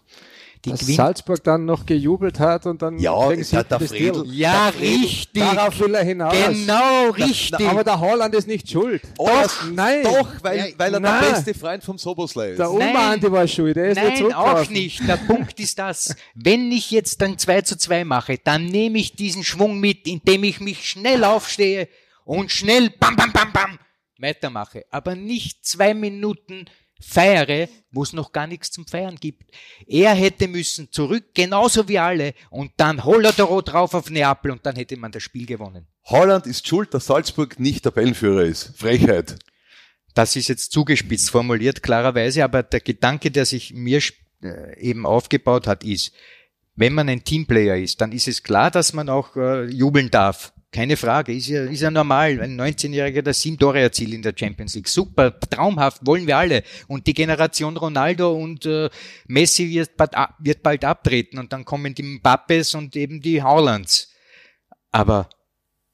Die 0.66 0.72
Dass 0.72 0.80
Quint- 0.82 0.96
Salzburg 0.98 1.44
dann 1.44 1.66
noch 1.66 1.86
gejubelt 1.86 2.40
hat 2.40 2.66
und 2.66 2.82
dann 2.82 2.98
Ja, 3.00 3.14
kriegen 3.28 3.44
sie 3.44 3.52
der- 3.56 3.64
der 3.66 3.80
Deal. 3.88 4.24
ja, 4.28 4.70
richtig. 4.70 5.32
Darauf 5.34 5.80
will 5.80 5.94
er 5.96 6.04
hinaus. 6.04 6.34
Genau, 6.48 7.10
richtig. 7.12 7.68
Aber 7.68 7.84
der 7.84 8.00
Holland 8.00 8.34
ist 8.36 8.48
nicht 8.48 8.70
schuld. 8.70 9.02
Oh, 9.18 9.28
doch, 9.28 9.64
nein. 9.72 10.04
Doch, 10.04 10.28
weil, 10.42 10.58
Ja, 10.58 10.66
weil 10.78 10.94
er 10.96 11.00
nein. 11.00 11.22
der 11.24 11.30
beste 11.32 11.54
Freund 11.54 11.84
vom 11.84 11.98
Soboslai 11.98 12.52
ist. 12.52 12.58
Der 12.60 12.72
Umandi 12.72 13.32
war 13.32 13.48
schuld. 13.48 13.78
Er 13.78 13.90
ist 13.90 13.96
nicht 13.98 14.04
Nein, 14.04 14.34
auch 14.34 14.46
zurückgelaufen. 14.46 14.74
nicht. 14.74 15.08
Der 15.08 15.18
Punkt 15.18 15.60
ist 15.60 15.78
das. 15.80 16.16
Wenn 16.34 16.72
ich 16.72 16.90
jetzt 16.92 17.22
dann 17.22 17.38
2 17.38 17.62
zu 17.62 17.78
2 17.78 18.04
mache, 18.04 18.38
dann 18.44 18.66
nehme 18.66 18.98
ich 18.98 19.16
diesen 19.16 19.44
Schwung 19.44 19.80
mit, 19.80 20.08
indem 20.08 20.44
ich 20.44 20.60
mich 20.60 20.90
schnell 20.90 21.24
aufstehe 21.24 21.88
und 22.24 22.52
schnell 22.52 22.90
bam, 22.90 23.16
bam, 23.16 23.32
bam, 23.32 23.54
bam 23.54 23.80
weitermache. 24.18 24.86
Aber 24.92 25.14
nicht 25.16 25.66
zwei 25.66 25.94
Minuten 25.94 26.66
feiere, 27.02 27.68
wo 27.92 28.04
es 28.04 28.14
noch 28.14 28.32
gar 28.32 28.48
nichts 28.48 28.72
zum 28.72 28.88
Feiern 28.88 29.16
gibt. 29.16 29.52
Er 29.88 30.14
hätte 30.14 30.48
müssen 30.48 30.92
zurück, 30.92 31.26
genauso 31.34 31.88
wie 31.88 32.00
alle, 32.00 32.34
und 32.50 32.72
dann 32.78 33.04
Holodoro 33.04 33.62
drauf 33.62 33.94
auf 33.94 34.10
Neapel 34.10 34.52
und 34.52 34.66
dann 34.66 34.76
hätte 34.76 34.98
man 34.98 35.12
das 35.12 35.24
Spiel 35.24 35.46
gewonnen. 35.46 35.88
Holland 36.06 36.46
ist 36.46 36.68
schuld, 36.68 36.94
dass 36.94 37.08
Salzburg 37.08 37.60
nicht 37.60 37.84
Tabellenführer 37.84 38.44
ist. 38.44 38.74
Frechheit. 38.78 39.38
Das 40.14 40.36
ist 40.36 40.48
jetzt 40.48 40.72
zugespitzt 40.72 41.30
formuliert, 41.30 41.84
klarerweise, 41.84 42.44
aber 42.44 42.64
der 42.64 42.80
Gedanke, 42.80 43.32
der 43.32 43.46
sich 43.46 43.74
mir 43.74 44.00
äh, 44.42 44.80
eben 44.80 45.06
aufgebaut 45.06 45.68
hat, 45.68 45.84
ist, 45.84 46.14
wenn 46.76 46.94
man 46.94 47.10
ein 47.10 47.24
Teamplayer 47.24 47.78
ist, 47.78 48.02
dann 48.02 48.12
ist 48.12 48.28
es 48.28 48.44
klar, 48.44 48.72
dass 48.72 48.94
man 48.94 49.10
auch 49.10 49.36
äh, 49.36 49.66
jubeln 49.66 50.12
darf. 50.12 50.54
Keine 50.72 50.98
Frage, 50.98 51.34
ist 51.34 51.48
ja, 51.48 51.64
ist 51.64 51.82
ja 51.82 51.90
normal. 51.90 52.42
Ein 52.42 52.60
19-Jähriger, 52.60 53.22
der 53.22 53.34
sieben 53.34 53.58
Tore 53.58 53.80
erzielt 53.80 54.14
in 54.14 54.22
der 54.22 54.34
Champions 54.36 54.76
League. 54.76 54.90
Super, 54.90 55.40
traumhaft, 55.40 56.06
wollen 56.06 56.28
wir 56.28 56.38
alle. 56.38 56.64
Und 56.88 57.08
die 57.08 57.14
Generation 57.14 57.78
Ronaldo 57.78 58.34
und 58.34 58.66
äh, 58.66 58.90
Messi 59.28 59.70
wird 59.70 59.96
bald, 59.96 60.12
wird 60.40 60.64
bald 60.64 60.84
abtreten 60.84 61.40
und 61.40 61.54
dann 61.54 61.64
kommen 61.64 61.96
die 61.96 62.04
Mbappes 62.04 62.76
und 62.76 62.96
eben 62.96 63.22
die 63.22 63.42
Haalands. 63.42 64.12
Aber 64.92 65.30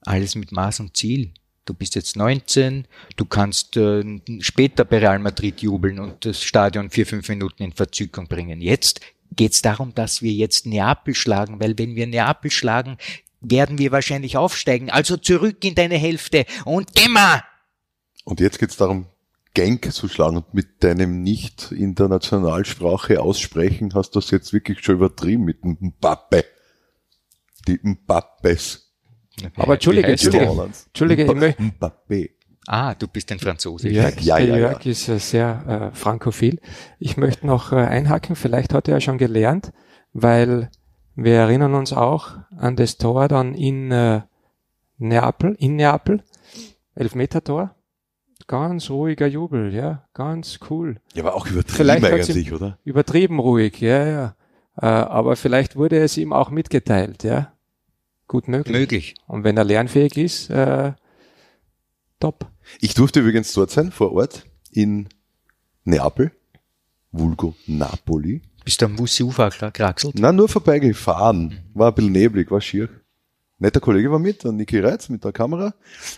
alles 0.02 0.36
mit 0.36 0.52
Maß 0.52 0.80
und 0.80 0.98
Ziel. 0.98 1.34
Du 1.66 1.76
bist 1.76 1.94
jetzt 1.94 2.16
19, 2.16 2.88
du 3.18 3.26
kannst 3.26 3.78
äh, 3.78 4.04
später 4.40 4.84
bei 4.84 4.98
Real 4.98 5.20
Madrid 5.20 5.62
jubeln 5.62 6.00
und 6.00 6.26
das 6.26 6.42
Stadion 6.42 6.90
vier, 6.90 7.06
fünf 7.06 7.30
Minuten 7.30 7.62
in 7.62 7.72
Verzückung 7.72 8.28
bringen. 8.28 8.62
Jetzt 8.62 9.00
geht's 9.36 9.62
darum, 9.62 9.94
dass 9.94 10.22
wir 10.24 10.32
jetzt 10.32 10.66
Neapel 10.66 11.14
schlagen, 11.14 11.60
weil 11.60 11.78
wenn 11.78 11.96
wir 11.96 12.08
Neapel 12.08 12.50
schlagen, 12.50 12.98
werden 13.42 13.78
wir 13.78 13.92
wahrscheinlich 13.92 14.38
aufsteigen. 14.38 14.90
Also 14.90 15.18
zurück 15.18 15.64
in 15.66 15.76
deine 15.76 15.98
Hälfte 15.98 16.46
und 16.66 16.90
immer! 17.04 17.44
Und 18.24 18.40
jetzt 18.40 18.60
geht's 18.60 18.78
darum, 18.78 19.08
Genk 19.54 19.92
zu 19.92 20.08
schlagen 20.08 20.38
und 20.38 20.54
mit 20.54 20.82
deinem 20.84 21.24
nicht 21.24 21.72
in 21.74 21.94
der 21.96 22.08
Nationalsprache 22.08 23.20
aussprechen, 23.20 23.94
hast 23.96 24.12
du 24.16 24.20
das 24.20 24.32
jetzt 24.32 24.54
wirklich 24.54 24.80
schon 24.84 24.96
übertrieben 24.96 25.44
mit 25.44 25.64
dem 25.64 25.78
Mbappe. 25.82 26.46
Die 27.68 27.80
Mbappes. 27.84 28.94
Aber 29.56 29.74
Entschuldige? 29.74 30.08
Entschuldige. 30.08 30.46
Entschuldige, 30.88 31.24
ich 31.24 31.30
Mba- 31.30 31.36
möchte- 31.36 31.64
Mbappé. 31.64 32.30
Ah, 32.68 32.94
du 32.94 33.08
bist 33.08 33.32
ein 33.32 33.40
Franzose. 33.40 33.90
Jörg, 33.90 34.22
Ja, 34.22 34.38
ja, 34.38 34.46
ja. 34.46 34.58
Jörg 34.58 34.86
ist 34.86 35.10
äh, 35.10 35.18
sehr 35.20 35.92
äh, 35.92 35.96
frankophil. 35.98 36.60
Ich 37.00 37.18
möchte 37.18 37.46
noch 37.48 37.72
äh, 37.72 37.78
einhaken, 37.78 38.36
vielleicht 38.36 38.74
hat 38.74 38.88
er 38.88 38.96
ja 38.96 39.02
schon 39.02 39.18
gelernt, 39.18 39.72
weil 40.14 40.70
wir 41.16 41.36
erinnern 41.36 41.74
uns 41.74 41.94
auch 41.94 42.38
an 42.58 42.76
das 42.76 42.98
Tor 42.98 43.28
dann 43.28 43.54
in 43.54 43.92
äh, 43.92 44.22
Neapel, 44.98 45.56
in 45.60 45.76
Neapel, 45.76 46.24
Elfmeter-Tor. 46.96 47.76
Ganz 48.48 48.90
ruhiger 48.90 49.28
Jubel, 49.28 49.74
ja, 49.74 50.08
ganz 50.14 50.60
cool. 50.70 51.00
Ja, 51.14 51.24
aber 51.24 51.36
auch 51.36 51.48
übertrieben 51.48 51.76
Vielleicht 51.76 52.06
eigentlich, 52.06 52.52
oder? 52.52 52.78
Übertrieben 52.84 53.40
ruhig, 53.40 53.80
ja, 53.80 54.06
ja. 54.06 54.36
Äh, 54.78 54.86
aber 54.86 55.36
vielleicht 55.36 55.76
wurde 55.76 56.00
es 56.00 56.18
ihm 56.18 56.34
auch 56.34 56.50
mitgeteilt, 56.50 57.24
ja. 57.24 57.54
Gut 58.28 58.48
möglich. 58.48 58.78
Möglich. 58.78 59.16
Und 59.28 59.44
wenn 59.44 59.58
er 59.58 59.64
lernfähig 59.64 60.18
ist, 60.18 60.50
äh, 60.50 60.94
top. 62.20 62.48
Ich 62.80 62.94
durfte 62.94 63.20
übrigens 63.20 63.52
dort 63.54 63.72
sein, 63.72 63.92
vor 63.92 64.14
Ort, 64.14 64.46
in 64.72 65.10
Neapel, 65.84 66.32
vulgo 67.12 67.56
Napoli. 67.68 68.42
Bist 68.64 68.82
du 68.82 68.86
am 68.86 69.00
Wusi-Ufer 69.00 69.50
kraxelt? 69.50 70.16
Na, 70.18 70.32
nur 70.32 70.48
vorbeigefahren. 70.48 71.60
War 71.74 71.90
ein 71.90 71.96
bisschen 71.96 72.12
neblig, 72.12 72.52
war 72.52 72.62
schier. 72.62 72.90
Netter 73.58 73.80
Kollege 73.80 74.12
war 74.12 74.20
mit, 74.20 74.44
der 74.44 74.52
Niki 74.52 74.80
Reitz 74.80 75.10
mit 75.10 75.24
der 75.24 75.32
Kamera. 75.32 75.76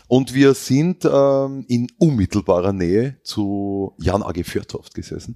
Und 0.08 0.34
wir 0.34 0.54
sind 0.54 1.04
ähm, 1.06 1.66
in 1.68 1.88
unmittelbarer 1.98 2.72
Nähe 2.72 3.18
zu 3.24 3.94
Jan 4.00 4.24
AG 4.24 4.44
Fjordhoft 4.46 4.94
gesessen. 4.94 5.36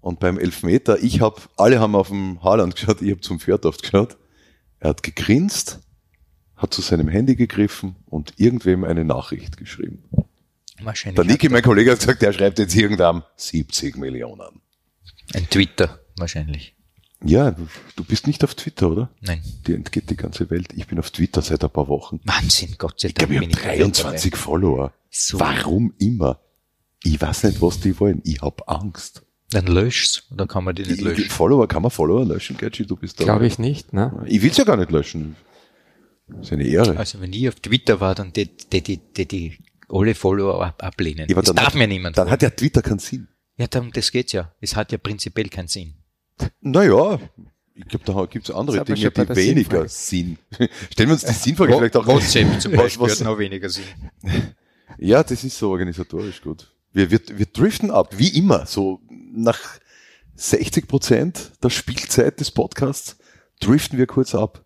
Und 0.00 0.20
beim 0.20 0.38
Elfmeter, 0.38 1.02
ich 1.02 1.20
habe, 1.20 1.40
alle 1.56 1.80
haben 1.80 1.94
auf 1.94 2.08
dem 2.08 2.42
Haaland 2.42 2.74
geschaut, 2.74 3.02
ich 3.02 3.10
habe 3.10 3.20
zum 3.20 3.40
Fjordhoft 3.40 3.82
geschaut. 3.82 4.16
Er 4.78 4.90
hat 4.90 5.02
gegrinst, 5.02 5.80
hat 6.56 6.72
zu 6.72 6.80
seinem 6.80 7.08
Handy 7.08 7.36
gegriffen 7.36 7.96
und 8.06 8.34
irgendwem 8.36 8.84
eine 8.84 9.04
Nachricht 9.04 9.56
geschrieben. 9.56 10.04
Wahrscheinlich. 10.82 11.16
Der 11.16 11.24
Niki, 11.24 11.48
mein 11.48 11.62
Kollege, 11.62 11.90
hat 11.90 11.98
gesagt, 11.98 12.22
der 12.22 12.32
schreibt 12.32 12.58
jetzt 12.58 12.74
irgendwann 12.74 13.22
70 13.36 13.96
Millionen. 13.96 14.60
Ein 15.34 15.48
Twitter, 15.50 15.99
wahrscheinlich. 16.20 16.74
Ja, 17.22 17.50
du, 17.96 18.04
bist 18.04 18.26
nicht 18.26 18.42
auf 18.44 18.54
Twitter, 18.54 18.90
oder? 18.90 19.10
Nein. 19.20 19.42
Dir 19.66 19.74
entgeht 19.76 20.08
die 20.08 20.16
ganze 20.16 20.48
Welt. 20.48 20.68
Ich 20.74 20.86
bin 20.86 20.98
auf 20.98 21.10
Twitter 21.10 21.42
seit 21.42 21.62
ein 21.62 21.68
paar 21.70 21.88
Wochen. 21.88 22.18
Wahnsinn, 22.24 22.76
Gott 22.78 22.98
sei 22.98 23.08
Ich 23.08 23.14
Dank. 23.14 23.30
glaube, 23.30 23.44
ich 23.44 23.56
habe 23.56 23.62
da 23.62 23.74
23 23.74 24.36
Follower. 24.36 24.92
So. 25.10 25.38
Warum 25.38 25.92
immer? 25.98 26.40
Ich 27.02 27.20
weiß 27.20 27.44
nicht, 27.44 27.60
was 27.60 27.80
die 27.80 27.98
wollen. 28.00 28.22
Ich 28.24 28.40
hab 28.40 28.70
Angst. 28.70 29.22
Dann 29.50 29.66
lösch's, 29.66 30.22
oder 30.30 30.46
kann 30.46 30.64
man 30.64 30.74
die 30.76 30.82
nicht 30.84 31.00
löschen? 31.02 31.28
Follower, 31.28 31.66
kann 31.68 31.82
man 31.82 31.90
Follower 31.90 32.24
löschen, 32.24 32.56
Gertschy? 32.56 32.86
Du 32.86 32.96
bist 32.96 33.20
da. 33.20 33.24
Glaube 33.24 33.46
ich 33.46 33.58
nicht, 33.58 33.92
ne? 33.92 34.22
Ich 34.26 34.40
will's 34.42 34.56
ja 34.56 34.64
gar 34.64 34.76
nicht 34.76 34.90
löschen. 34.90 35.36
Das 36.28 36.46
ist 36.46 36.52
eine 36.52 36.64
Ehre. 36.64 36.96
Also 36.96 37.20
wenn 37.20 37.32
ich 37.32 37.48
auf 37.48 37.56
Twitter 37.56 38.00
war, 38.00 38.14
dann 38.14 38.32
die, 38.32 39.58
alle 39.88 40.14
Follower 40.14 40.64
ab, 40.64 40.82
ablehnen. 40.82 41.28
Ja, 41.28 41.34
das 41.34 41.46
dann 41.46 41.56
darf 41.56 41.66
hat- 41.66 41.74
mir 41.74 41.88
niemand. 41.88 42.16
Dann 42.16 42.30
hat 42.30 42.42
ja 42.42 42.50
Twitter 42.50 42.80
keinen 42.80 43.00
Sinn. 43.00 43.28
ja, 43.56 43.66
darum, 43.66 43.90
das 43.92 44.10
geht's 44.12 44.32
ja. 44.32 44.54
Es 44.60 44.76
hat 44.76 44.92
ja 44.92 44.98
prinzipiell 44.98 45.48
keinen 45.48 45.68
Sinn. 45.68 45.94
Naja, 46.60 47.18
ich 47.74 47.86
glaube, 47.88 48.04
da 48.04 48.26
gibt's 48.26 48.50
andere 48.50 48.76
Das 48.76 48.80
hat 48.80 48.88
man 48.88 48.98
Dinge, 48.98 49.26
die 49.26 49.36
weniger 49.36 49.88
Sinn. 49.88 50.36
Stellen 50.92 51.08
wir 51.08 51.12
uns 51.14 51.24
die 51.24 51.32
Sinnfrage 51.32 51.74
vielleicht 51.76 51.96
auch. 51.96 52.06
WhatsApp 52.06 52.60
zum 52.60 52.72
Was- 52.76 52.78
Beispiel 52.82 53.06
was- 53.06 53.20
hat 53.20 53.26
noch 53.26 53.38
weniger 53.38 53.68
Sinn. 53.68 53.84
Ja, 54.98 55.22
das 55.22 55.44
ist 55.44 55.56
so 55.58 55.70
organisatorisch 55.70 56.42
gut. 56.42 56.72
Wir, 56.92 57.10
wir, 57.10 57.20
wir 57.32 57.46
driften 57.46 57.90
ab, 57.90 58.18
wie 58.18 58.28
immer, 58.36 58.66
so 58.66 59.00
nach 59.32 59.58
60 60.34 60.88
Prozent 60.88 61.52
der 61.62 61.70
Spielzeit 61.70 62.40
des 62.40 62.50
Podcasts 62.50 63.16
driften 63.60 63.98
wir 63.98 64.06
kurz 64.06 64.34
ab. 64.34 64.64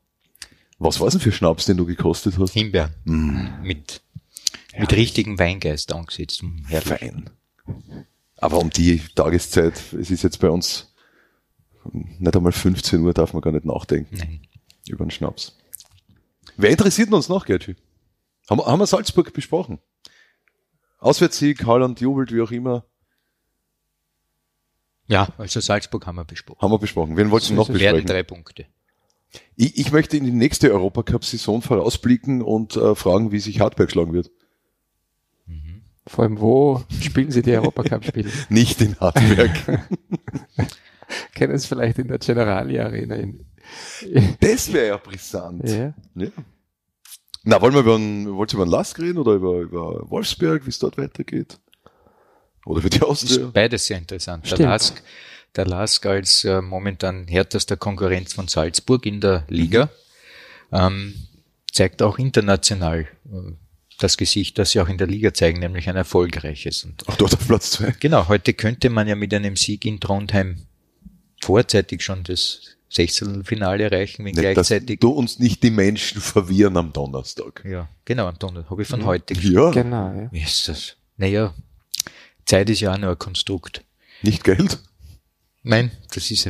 Was 0.79 1.01
war 1.01 1.09
denn 1.11 1.21
für 1.21 1.33
Schnaps, 1.33 1.67
den 1.67 1.77
du 1.77 1.85
gekostet 1.87 2.39
hast? 2.39 2.53
Himbeeren. 2.53 2.95
Mm. 3.05 3.63
Mit, 3.63 4.01
mit 4.79 4.93
richtigen 4.93 5.39
Weingeist 5.39 5.93
angesetzt. 5.93 6.43
herrlich. 6.69 6.89
Fein. 6.89 7.31
Aber 8.39 8.59
um 8.59 8.71
die 8.71 9.01
Tageszeit, 9.15 9.75
es 10.01 10.11
ist 10.11 10.23
jetzt 10.23 10.41
bei 10.41 10.49
uns 10.51 10.93
nicht 11.93 12.37
einmal 12.37 12.53
15 12.53 13.01
Uhr, 13.03 13.13
darf 13.15 13.33
man 13.33 13.43
gar 13.43 13.53
nicht 13.53 13.65
nachdenken 13.65 14.17
Nein. 14.17 14.41
über 14.89 15.05
den 15.05 15.11
Schnaps. 15.11 15.57
Wer 16.57 16.71
interessiert 16.71 17.13
uns 17.13 17.29
noch, 17.29 17.47
Gertschy? 17.47 17.77
Haben, 18.49 18.59
wir- 18.61 18.67
haben 18.67 18.79
wir 18.79 18.87
Salzburg 18.87 19.33
besprochen? 19.33 19.79
Auswärtssieg, 20.99 21.65
Haaland 21.67 22.01
jubelt, 22.01 22.33
wie 22.33 22.41
auch 22.41 22.51
immer, 22.51 22.85
Ja, 25.07 25.29
also 25.37 25.61
Salzburg 25.61 26.07
haben 26.07 26.17
wir 26.17 26.25
besprochen. 26.25 26.61
haben 26.63 26.71
wir 26.73 26.79
besprochen. 26.79 27.17
Wen 27.17 27.31
wollten 27.31 27.51
wir 27.51 27.57
noch 27.57 27.67
So 27.67 27.73
ist 27.73 27.77
es. 27.77 27.83
Werden 27.83 27.97
besprechen? 28.05 28.07
drei 28.17 28.23
Punkte. 28.23 28.67
Ich, 29.57 29.77
ich 29.79 29.93
möchte 29.93 30.17
in 30.17 30.25
die 30.25 30.31
nächste 30.33 30.73
Europacup-Saison 30.73 31.61
vorausblicken 31.61 32.41
und 32.41 32.77
äh, 32.77 32.95
fragen, 32.95 33.31
wie 33.33 33.41
sich 33.41 33.61
Hartberg 33.61 33.91
schlagen 33.91 34.13
wird. 34.15 34.31
Vor 36.07 36.25
allem, 36.25 36.39
wo 36.41 36.85
spielen 37.01 37.31
sie 37.31 37.41
die 37.43 37.53
Europacup-Spiele? 37.53 38.31
Nicht 38.51 38.81
in 38.83 38.99
Hartberg. 39.01 39.89
Kennen 41.35 41.55
es 41.55 41.67
vielleicht 41.67 41.99
in 41.99 42.09
der 42.09 42.19
Generali 42.19 42.79
Arena 42.79 43.17
in, 43.17 43.45
das 44.41 44.73
wäre 44.73 44.89
ja 44.89 44.97
brisant. 44.99 45.69
ja. 45.69 45.95
Ja. 46.15 46.29
Na, 47.47 47.61
wollen 47.61 47.75
wir 47.75 47.81
über 47.81 47.97
einen, 47.97 48.35
wollt 48.37 48.53
ihr 48.53 48.55
über 48.55 48.63
einen 48.63 48.73
Lask 48.73 48.99
reden 48.99 49.19
oder 49.19 49.33
über, 49.35 49.61
über 49.61 50.09
Wolfsberg, 50.11 50.65
wie 50.65 50.71
es 50.71 50.79
dort 50.79 50.97
weitergeht? 50.97 51.59
Oder 52.65 52.81
für 52.81 52.89
die 52.89 52.99
Das 53.01 53.09
Austria? 53.09 53.47
ist 53.47 53.53
beides 53.53 53.85
sehr 53.87 53.99
interessant. 53.99 54.51
Der. 54.51 54.59
Lask, 54.59 55.03
der 55.55 55.67
Lask 55.67 56.07
als 56.07 56.45
äh, 56.45 56.63
momentan 56.63 57.27
härtester 57.29 57.77
Konkurrent 57.77 58.31
von 58.33 58.49
Salzburg 58.49 59.05
in 59.05 59.21
der 59.21 59.45
Liga 59.49 59.91
ähm, 60.73 61.15
zeigt 61.71 62.01
auch 62.03 62.19
international 62.19 63.01
äh, 63.27 63.53
das 63.99 64.17
Gesicht, 64.17 64.59
das 64.59 64.71
sie 64.71 64.81
auch 64.81 64.89
in 64.89 64.97
der 64.99 65.07
Liga 65.07 65.35
zeigen, 65.35 65.61
nämlich 65.61 65.89
ein 65.89 65.97
erfolgreiches. 65.97 66.85
Und 66.85 67.05
Ach, 67.07 67.17
dort 67.17 67.35
auf 67.35 67.47
Platz 67.47 67.73
zwei. 67.73 67.95
genau, 68.01 68.29
heute 68.29 68.55
könnte 68.55 68.89
man 68.89 69.07
ja 69.07 69.17
mit 69.17 69.35
einem 69.35 69.57
Sieg 69.57 69.85
in 69.85 70.01
Trondheim 70.01 70.63
vorzeitig 71.45 72.03
schon 72.03 72.25
das 72.25 72.61
Sechzehntelfinale 72.89 73.85
erreichen, 73.85 74.25
wenn 74.25 74.35
Nicht, 74.35 74.57
dass 74.57 74.69
gleichzeitig. 74.69 75.01
du 75.01 75.11
uns 75.11 75.39
nicht 75.39 75.63
die 75.63 75.71
Menschen 75.71 76.21
verwirren 76.21 76.77
am 76.77 76.93
Donnerstag. 76.93 77.65
Ja, 77.69 77.89
genau, 78.05 78.27
Anton, 78.27 78.65
habe 78.71 78.83
ich 78.83 78.89
von 78.89 79.01
Mhm. 79.01 79.05
heute. 79.07 79.35
Ja, 79.35 79.71
Genau, 79.71 80.13
ja. 80.15 80.29
Wie 80.33 80.41
ist 80.43 80.69
das? 80.69 80.97
Naja, 81.17 81.53
Zeit 82.47 82.71
ist 82.71 82.81
ja 82.81 82.93
auch 82.95 82.99
nur 82.99 83.11
ein 83.11 83.19
Konstrukt. 83.19 83.83
nicht 84.23 84.43
Geld. 84.45 84.79
Nein, 85.63 85.91
das 86.13 86.31
ist, 86.31 86.47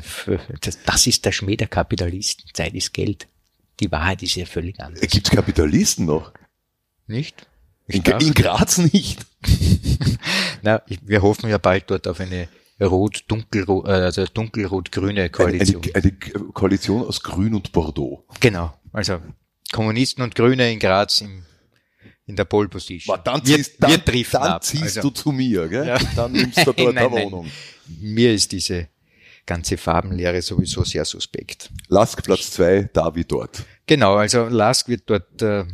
das, 0.61 0.79
das 0.85 1.07
ist 1.07 1.25
der 1.25 1.33
Schmäh 1.33 1.57
der 1.57 1.69
Kapitalisten. 1.69 2.45
Zeit 2.53 2.75
ist 2.75 2.93
Geld. 2.93 3.27
Die 3.81 3.91
Wahrheit 3.91 4.23
ist 4.23 4.35
ja 4.35 4.45
völlig 4.47 4.79
anders. 4.81 5.07
Gibt 5.09 5.31
Kapitalisten 5.31 6.05
noch? 6.07 6.33
Nicht? 7.07 7.47
Ich 7.87 7.97
In, 8.07 8.21
in 8.21 8.35
Graz 8.35 8.79
nicht. 8.79 9.25
Na, 10.63 10.83
ich, 10.89 10.99
wir 11.03 11.23
hoffen 11.23 11.49
ja 11.51 11.59
bald 11.59 11.91
dort 11.91 12.07
auf 12.09 12.19
eine 12.21 12.49
rot-dunkelrot, 12.81 13.87
äh, 13.89 13.91
also 13.93 14.25
dunkelrot-grüne 14.27 15.21
Eine, 15.23 15.31
Koalition. 15.31 15.83
eine, 15.95 16.05
eine 16.05 16.13
Koalition 16.53 17.03
aus 17.07 17.23
Grün 17.23 17.55
und 17.55 17.73
Bordeaux. 17.73 18.25
genau. 18.41 18.73
Also 18.93 19.21
Kommunisten 19.73 20.23
und 20.23 20.35
Grüne 20.37 20.73
in 20.73 20.79
Graz 20.79 21.21
im, 21.21 21.43
in 22.27 22.37
der 22.37 22.45
Pole 22.45 22.69
Position. 22.69 23.19
Dann 23.25 23.45
wir, 23.47 23.57
ziehst, 23.57 23.75
dann, 23.81 23.91
wir 23.91 24.25
dann 24.31 24.43
ab. 24.43 24.65
ziehst 24.65 24.83
Also, 24.85 25.01
du 25.03 25.11
zu 25.11 25.33
mir, 25.33 25.67
gell? 25.69 25.87
Ja. 25.89 25.99
Dann 26.15 26.33
nimmst 26.33 26.59
du 26.59 26.65
dort 26.73 26.79
Nein, 26.79 26.99
eine 26.99 27.11
nein. 27.15 27.25
Wohnung. 27.27 27.51
Mir 28.01 28.33
ist 28.33 28.53
diese 28.53 28.89
ganze 29.47 29.77
Farbenlehre 29.77 30.41
sowieso 30.43 30.85
sehr 30.85 31.05
suspekt. 31.05 31.71
Lask 31.89 32.23
Platz 32.23 32.53
zwei, 32.53 32.89
da 32.93 33.15
wie 33.17 33.25
dort. 33.25 33.65
Genau, 33.87 34.15
also 34.15 34.45
Lask 34.47 34.89
wird 34.89 35.03
dort 35.11 35.43
äh, 35.43 35.65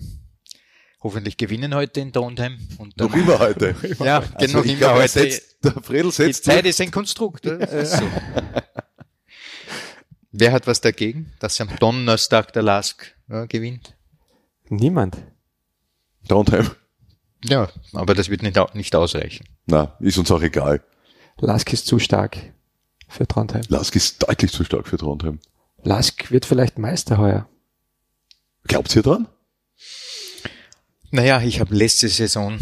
hoffentlich 1.02 1.36
gewinnen 1.36 1.74
heute 1.74 2.00
in 2.00 2.12
Trondheim. 2.12 2.58
Und 2.78 2.96
Noch 2.96 3.14
immer 3.14 3.38
heute. 3.38 3.74
Ja, 4.00 4.18
Also 4.34 4.46
genau, 4.46 4.62
ich 4.64 4.70
immer 4.70 4.78
glaube, 4.78 4.98
er 4.98 5.02
heute. 5.02 5.08
setzt, 5.08 5.49
der 5.62 5.82
Fredel 5.82 6.10
Die 6.10 6.16
setzt 6.16 6.44
Zeit 6.44 6.64
ist 6.66 6.80
ein 6.80 6.90
Konstrukt. 6.90 7.46
oder? 7.46 7.58
Das 7.58 7.72
ist 7.72 7.96
so. 7.98 8.04
Wer 10.32 10.52
hat 10.52 10.66
was 10.66 10.80
dagegen, 10.80 11.32
dass 11.40 11.60
am 11.60 11.68
Donnerstag 11.80 12.52
der 12.52 12.62
Lask 12.62 13.14
ja, 13.28 13.46
gewinnt? 13.46 13.96
Niemand. 14.68 15.16
Trondheim. 16.28 16.70
Ja, 17.44 17.68
aber 17.92 18.14
das 18.14 18.28
wird 18.28 18.42
nicht, 18.42 18.56
nicht 18.74 18.94
ausreichen. 18.94 19.46
Na, 19.66 19.96
ist 20.00 20.18
uns 20.18 20.30
auch 20.30 20.42
egal. 20.42 20.82
Lask 21.38 21.72
ist 21.72 21.86
zu 21.86 21.98
stark 21.98 22.36
für 23.08 23.26
Trondheim. 23.26 23.62
Lask 23.68 23.96
ist 23.96 24.22
deutlich 24.22 24.52
zu 24.52 24.62
stark 24.62 24.86
für 24.86 24.98
Trondheim. 24.98 25.40
Lask 25.82 26.30
wird 26.30 26.46
vielleicht 26.46 26.78
Meister 26.78 27.18
heuer. 27.18 27.48
Glaubt 28.64 28.94
ihr 28.94 29.02
dran? 29.02 29.26
Naja, 31.10 31.40
ich 31.40 31.60
habe 31.60 31.74
letzte 31.74 32.08
Saison 32.08 32.58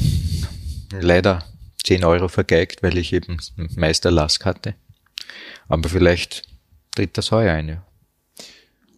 leider 0.90 1.44
10 1.84 2.04
Euro 2.04 2.28
vergeigt, 2.28 2.82
weil 2.82 2.96
ich 2.98 3.12
eben 3.12 3.38
Meister 3.76 4.10
Lask 4.10 4.44
hatte. 4.44 4.74
Aber 5.68 5.88
vielleicht 5.88 6.44
tritt 6.94 7.16
das 7.16 7.30
heuer 7.30 7.54
ein. 7.54 7.68
Ja. 7.68 7.84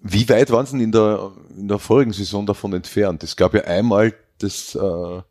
Wie 0.02 0.28
weit 0.28 0.50
waren 0.50 0.64
sie 0.66 0.72
denn 0.72 0.80
in 0.84 0.92
der, 0.92 1.32
in 1.56 1.68
der 1.68 1.78
vorigen 1.78 2.12
Saison 2.12 2.46
davon 2.46 2.72
entfernt? 2.72 3.22
Es 3.22 3.36
gab 3.36 3.54
ja 3.54 3.62
einmal 3.64 4.14
das, 4.38 4.74
äh, 4.74 5.22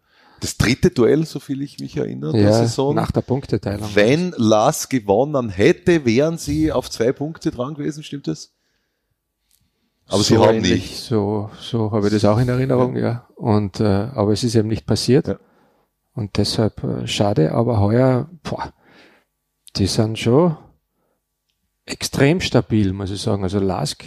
das 0.42 0.58
dritte 0.58 0.92
Duell, 0.92 1.26
so 1.26 1.40
viel 1.40 1.62
ich 1.64 1.80
mich 1.80 1.98
erinnere, 1.98 2.34
der 2.34 2.42
Ja, 2.42 2.54
Saison. 2.54 2.94
nach 2.94 3.12
der 3.12 3.22
Punkteteilung. 3.22 3.90
Wenn 3.96 4.34
Lars 4.38 4.88
gewonnen 4.88 5.50
hätte, 5.50 6.06
wären 6.06 6.38
sie 6.38 6.72
auf 6.72 6.90
zwei 6.90 7.12
Punkte 7.12 7.50
dran 7.52 7.74
gewesen, 7.74 8.04
stimmt 8.04 8.28
das? 8.28 8.54
Aber 10.08 10.24
sie 10.24 10.36
so 10.36 10.46
haben 10.46 10.58
ähnlich, 10.58 10.72
nicht. 10.92 10.98
So, 10.98 11.50
so 11.60 11.92
habe 11.92 12.08
ich 12.08 12.14
das 12.14 12.26
auch 12.26 12.38
in 12.40 12.50
Erinnerung, 12.50 12.96
ja. 12.96 13.28
Und, 13.36 13.80
äh, 13.80 13.84
aber 13.84 14.34
es 14.34 14.44
ist 14.44 14.56
eben 14.56 14.68
nicht 14.68 14.86
passiert. 14.86 15.28
Ja. 15.28 15.40
Und 16.20 16.36
deshalb 16.36 16.84
äh, 16.84 17.08
schade, 17.08 17.54
aber 17.54 17.80
heuer, 17.80 18.30
boah, 18.44 18.74
die 19.78 19.88
sind 19.88 20.20
schon 20.20 20.58
extrem 21.86 22.42
stabil, 22.42 22.92
muss 22.92 23.10
ich 23.10 23.22
sagen. 23.22 23.44
Also 23.44 23.60
Lask, 23.60 24.04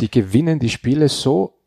die 0.00 0.10
gewinnen 0.10 0.58
die 0.58 0.70
Spiele 0.70 1.08
so 1.08 1.60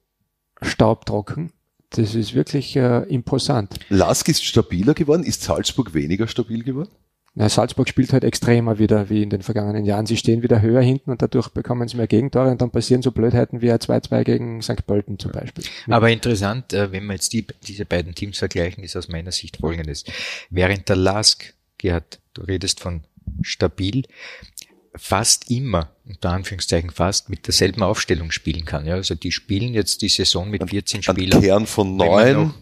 staubtrocken. 0.62 1.54
Das 1.92 2.14
ist 2.14 2.34
wirklich 2.34 2.76
äh, 2.76 3.04
imposant. 3.04 3.80
Lask 3.88 4.28
ist 4.28 4.44
stabiler 4.44 4.94
geworden. 4.94 5.24
Ist 5.24 5.44
Salzburg 5.44 5.94
weniger 5.94 6.28
stabil 6.28 6.64
geworden? 6.64 6.92
Na, 7.38 7.50
Salzburg 7.50 7.90
spielt 7.90 8.14
halt 8.14 8.24
extremer 8.24 8.80
wieder 8.80 9.10
wie 9.10 9.22
in 9.22 9.30
den 9.30 9.42
vergangenen 9.42 9.84
Jahren. 9.84 10.06
Sie 10.06 10.16
stehen 10.16 10.42
wieder 10.42 10.62
höher 10.62 10.82
hinten 10.82 11.12
und 11.12 11.22
dadurch 11.22 11.50
bekommen 11.50 11.86
sie 11.90 11.98
mehr 11.98 12.08
Gegentore 12.08 12.50
und 12.50 12.62
dann 12.62 12.72
passieren 12.72 13.02
so 13.02 13.12
Blödheiten 13.12 13.62
wie 13.62 13.72
ein 13.72 13.78
2-2 13.78 14.24
gegen 14.24 14.62
St. 14.62 14.88
Pölten 14.88 15.20
zum 15.20 15.34
Beispiel. 15.34 15.66
Aber 15.90 16.10
interessant, 16.10 16.72
äh, 16.72 16.94
wenn 16.94 17.06
wir 17.06 17.14
jetzt 17.14 17.34
die, 17.34 17.46
diese 17.68 17.86
beiden 17.86 18.16
Teams 18.16 18.38
vergleichen, 18.38 18.86
ist 18.86 18.96
aus 18.96 19.10
meiner 19.10 19.34
Sicht 19.34 19.58
folgendes. 19.58 20.06
Während 20.50 20.88
der 20.88 20.96
Lask, 20.96 21.54
Gerhard, 21.78 22.20
du 22.34 22.44
redest 22.44 22.80
von 22.80 23.02
stabil, 23.42 24.04
fast 24.96 25.52
immer, 25.52 25.92
unter 26.06 26.30
Anführungszeichen 26.30 26.90
fast, 26.90 27.30
mit 27.30 27.48
derselben 27.48 27.84
Aufstellung 27.84 28.32
spielen 28.32 28.64
kann. 28.64 28.86
Ja, 28.86 28.94
also 28.94 29.14
die 29.14 29.34
spielen 29.34 29.74
jetzt 29.74 30.02
die 30.02 30.10
Saison 30.10 30.50
mit 30.50 30.70
14 30.70 31.00
Ein 31.00 31.04
Spielern. 31.04 31.42
Kern 31.42 31.66
von 31.66 31.98
neun. 31.98 32.54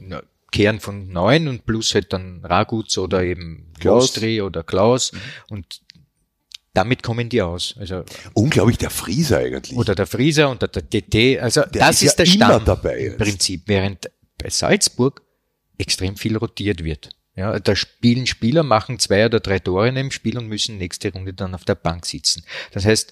Kern 0.54 0.80
von 0.80 1.10
neun 1.10 1.48
und 1.50 1.66
plus 1.66 1.94
halt 1.96 2.14
dann 2.14 2.46
Raguz 2.46 2.98
oder 2.98 3.24
eben 3.24 3.74
Klaus. 3.80 4.06
Ostri 4.06 4.42
oder 4.42 4.64
Klaus 4.64 5.12
und 5.50 5.82
damit 6.74 7.04
kommen 7.04 7.30
die 7.30 7.42
aus. 7.42 7.76
Also, 7.78 8.04
Unglaublich, 8.34 8.78
der 8.78 8.90
Frieser 8.90 9.40
eigentlich. 9.40 9.78
oder 9.78 9.94
der 9.96 10.08
Frieser 10.08 10.50
und 10.50 10.62
der, 10.62 10.70
der 10.70 10.84
DT. 10.84 11.40
Also 11.40 11.64
das 11.72 12.02
ist 12.02 12.04
ist, 12.04 12.20
ja 12.20 12.26
der 12.26 12.34
immer 12.34 12.46
Stamm 12.46 12.66
dabei 12.66 12.98
im. 12.98 13.18
Prinzip, 13.18 13.64
während 13.66 14.10
bei 14.38 14.50
Salzburg 14.50 15.22
extrem 15.78 16.16
viel 16.16 16.38
rotiert 16.38 16.84
wird. 16.84 17.10
Ja, 17.36 17.60
da 17.60 17.76
spielen 17.76 18.28
Spieler, 18.28 18.62
machen 18.62 19.00
zwei 19.00 19.26
oder 19.26 19.40
drei 19.40 19.58
Tore 19.60 19.90
in 19.90 19.98
einem 19.98 20.12
Spiel 20.12 20.38
und 20.38 20.48
müssen 20.48 20.78
nächste 20.78 21.12
Runde 21.12 21.34
dann 21.34 21.56
auf 21.56 21.66
der 21.66 21.76
Bank 21.76 22.06
sitzen. 22.06 22.44
Das 22.72 22.86
heißt, 22.86 23.12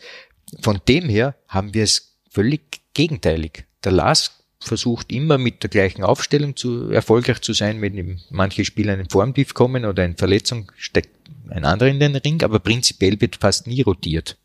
von 0.61 0.79
dem 0.87 1.09
her 1.09 1.35
haben 1.47 1.73
wir 1.73 1.83
es 1.83 2.19
völlig 2.29 2.81
gegenteilig. 2.93 3.65
Der 3.83 3.93
Lars 3.93 4.40
versucht 4.61 5.11
immer 5.11 5.37
mit 5.37 5.63
der 5.63 5.69
gleichen 5.69 6.03
Aufstellung 6.03 6.55
zu 6.55 6.89
erfolgreich 6.91 7.41
zu 7.41 7.53
sein, 7.53 7.81
wenn 7.81 8.21
manche 8.29 8.63
Spieler 8.63 8.97
in 8.97 9.09
Formtief 9.09 9.53
kommen 9.53 9.85
oder 9.85 10.05
in 10.05 10.15
Verletzung 10.15 10.71
steckt 10.77 11.21
ein 11.49 11.65
anderer 11.65 11.89
in 11.89 11.99
den 11.99 12.15
Ring, 12.15 12.41
aber 12.43 12.59
prinzipiell 12.59 13.19
wird 13.19 13.35
fast 13.35 13.67
nie 13.67 13.81
rotiert. 13.81 14.37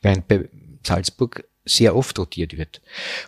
Während 0.00 0.28
bei 0.28 0.48
Salzburg 0.82 1.44
sehr 1.64 1.96
oft 1.96 2.18
rotiert 2.18 2.56
wird. 2.56 2.80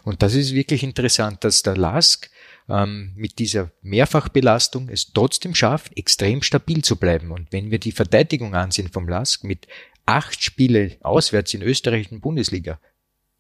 Und 0.04 0.22
das 0.22 0.34
ist 0.34 0.54
wirklich 0.54 0.82
interessant, 0.82 1.42
dass 1.44 1.62
der 1.62 1.76
Lask 1.76 2.30
ähm, 2.68 3.12
mit 3.16 3.38
dieser 3.38 3.72
Mehrfachbelastung 3.82 4.88
es 4.88 5.12
trotzdem 5.12 5.54
schafft, 5.54 5.96
extrem 5.96 6.42
stabil 6.42 6.82
zu 6.82 6.96
bleiben. 6.96 7.32
Und 7.32 7.52
wenn 7.52 7.70
wir 7.70 7.78
die 7.78 7.92
Verteidigung 7.92 8.54
ansehen 8.54 8.88
vom 8.88 9.08
Lask 9.08 9.42
mit 9.44 9.66
acht 10.06 10.42
Spiele 10.42 10.96
auswärts 11.02 11.52
in 11.54 11.62
Österreich 11.62 12.12
in 12.12 12.20
Bundesliga 12.20 12.78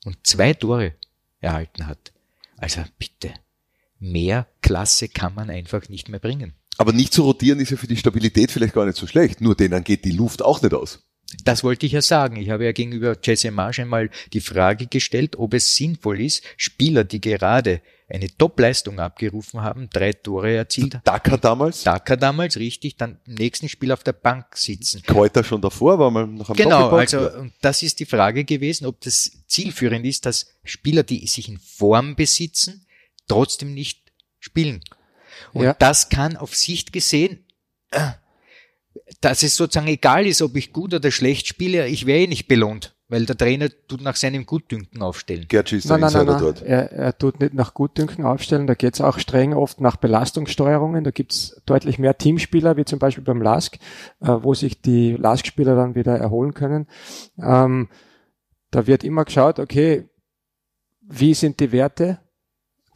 und 0.04 0.18
zwei 0.24 0.52
Tore 0.52 0.94
erhalten 1.40 1.86
hat, 1.86 2.12
also 2.58 2.82
bitte, 2.98 3.32
mehr 3.98 4.46
Klasse 4.62 5.08
kann 5.08 5.34
man 5.34 5.50
einfach 5.50 5.88
nicht 5.88 6.08
mehr 6.08 6.20
bringen. 6.20 6.54
Aber 6.76 6.92
nicht 6.92 7.12
zu 7.12 7.22
rotieren 7.22 7.58
ist 7.58 7.70
ja 7.70 7.76
für 7.76 7.88
die 7.88 7.96
Stabilität 7.96 8.52
vielleicht 8.52 8.74
gar 8.74 8.86
nicht 8.86 8.96
so 8.96 9.06
schlecht. 9.06 9.40
Nur 9.40 9.56
denen 9.56 9.82
geht 9.82 10.04
die 10.04 10.12
Luft 10.12 10.42
auch 10.42 10.62
nicht 10.62 10.74
aus. 10.74 11.07
Das 11.44 11.62
wollte 11.62 11.86
ich 11.86 11.92
ja 11.92 12.02
sagen. 12.02 12.36
Ich 12.36 12.50
habe 12.50 12.64
ja 12.64 12.72
gegenüber 12.72 13.16
Jesse 13.22 13.50
Marsch 13.50 13.80
einmal 13.80 14.10
die 14.32 14.40
Frage 14.40 14.86
gestellt, 14.86 15.36
ob 15.36 15.54
es 15.54 15.74
sinnvoll 15.76 16.20
ist, 16.20 16.42
Spieler, 16.56 17.04
die 17.04 17.20
gerade 17.20 17.82
eine 18.08 18.28
Top-Leistung 18.34 18.98
abgerufen 18.98 19.60
haben, 19.60 19.90
drei 19.90 20.14
Tore 20.14 20.56
erzielt. 20.56 20.98
Dakar 21.04 21.36
damals? 21.36 21.84
Dakar 21.84 22.16
damals, 22.16 22.56
richtig, 22.56 22.96
dann 22.96 23.18
im 23.26 23.34
nächsten 23.34 23.68
Spiel 23.68 23.92
auf 23.92 24.02
der 24.02 24.14
Bank 24.14 24.56
sitzen. 24.56 25.02
Kräuter 25.02 25.44
schon 25.44 25.60
davor, 25.60 25.98
war 25.98 26.10
man 26.10 26.34
noch 26.34 26.48
am 26.48 26.56
Genau, 26.56 26.88
also 26.88 27.30
und 27.32 27.52
das 27.60 27.82
ist 27.82 28.00
die 28.00 28.06
Frage 28.06 28.44
gewesen, 28.44 28.86
ob 28.86 29.00
das 29.02 29.30
zielführend 29.46 30.06
ist, 30.06 30.24
dass 30.24 30.54
Spieler, 30.64 31.02
die 31.02 31.26
sich 31.26 31.48
in 31.48 31.58
Form 31.58 32.16
besitzen, 32.16 32.86
trotzdem 33.26 33.74
nicht 33.74 34.00
spielen. 34.38 34.80
Und 35.52 35.64
ja. 35.64 35.74
das 35.74 36.08
kann 36.08 36.38
auf 36.38 36.54
Sicht 36.56 36.92
gesehen, 36.94 37.44
äh, 37.90 38.12
dass 39.20 39.42
es 39.42 39.56
sozusagen 39.56 39.88
egal 39.88 40.26
ist, 40.26 40.42
ob 40.42 40.56
ich 40.56 40.72
gut 40.72 40.94
oder 40.94 41.10
schlecht 41.10 41.46
spiele, 41.46 41.88
ich 41.88 42.06
wäre 42.06 42.20
eh 42.20 42.26
nicht 42.26 42.48
belohnt. 42.48 42.94
Weil 43.10 43.24
der 43.24 43.38
Trainer 43.38 43.70
tut 43.88 44.02
nach 44.02 44.16
seinem 44.16 44.44
Gutdünken 44.44 45.00
aufstellen. 45.00 45.46
Gertsch 45.48 45.72
ist 45.72 45.88
nein, 45.88 46.00
nein, 46.00 46.12
nein, 46.12 46.26
nein. 46.26 46.40
dort. 46.40 46.60
Er, 46.60 46.92
er 46.92 47.16
tut 47.16 47.40
nicht 47.40 47.54
nach 47.54 47.72
Gutdünken 47.72 48.26
aufstellen, 48.26 48.66
da 48.66 48.74
geht's 48.74 49.00
auch 49.00 49.18
streng 49.18 49.54
oft 49.54 49.80
nach 49.80 49.96
Belastungssteuerungen. 49.96 51.04
Da 51.04 51.10
gibt's 51.10 51.62
deutlich 51.64 51.98
mehr 51.98 52.18
Teamspieler, 52.18 52.76
wie 52.76 52.84
zum 52.84 52.98
Beispiel 52.98 53.24
beim 53.24 53.40
LASK, 53.40 53.78
äh, 54.20 54.28
wo 54.28 54.52
sich 54.52 54.82
die 54.82 55.12
LASK-Spieler 55.12 55.74
dann 55.74 55.94
wieder 55.94 56.18
erholen 56.18 56.52
können. 56.52 56.86
Ähm, 57.42 57.88
da 58.70 58.86
wird 58.86 59.04
immer 59.04 59.24
geschaut, 59.24 59.58
okay, 59.58 60.10
wie 61.00 61.32
sind 61.32 61.60
die 61.60 61.72
Werte? 61.72 62.18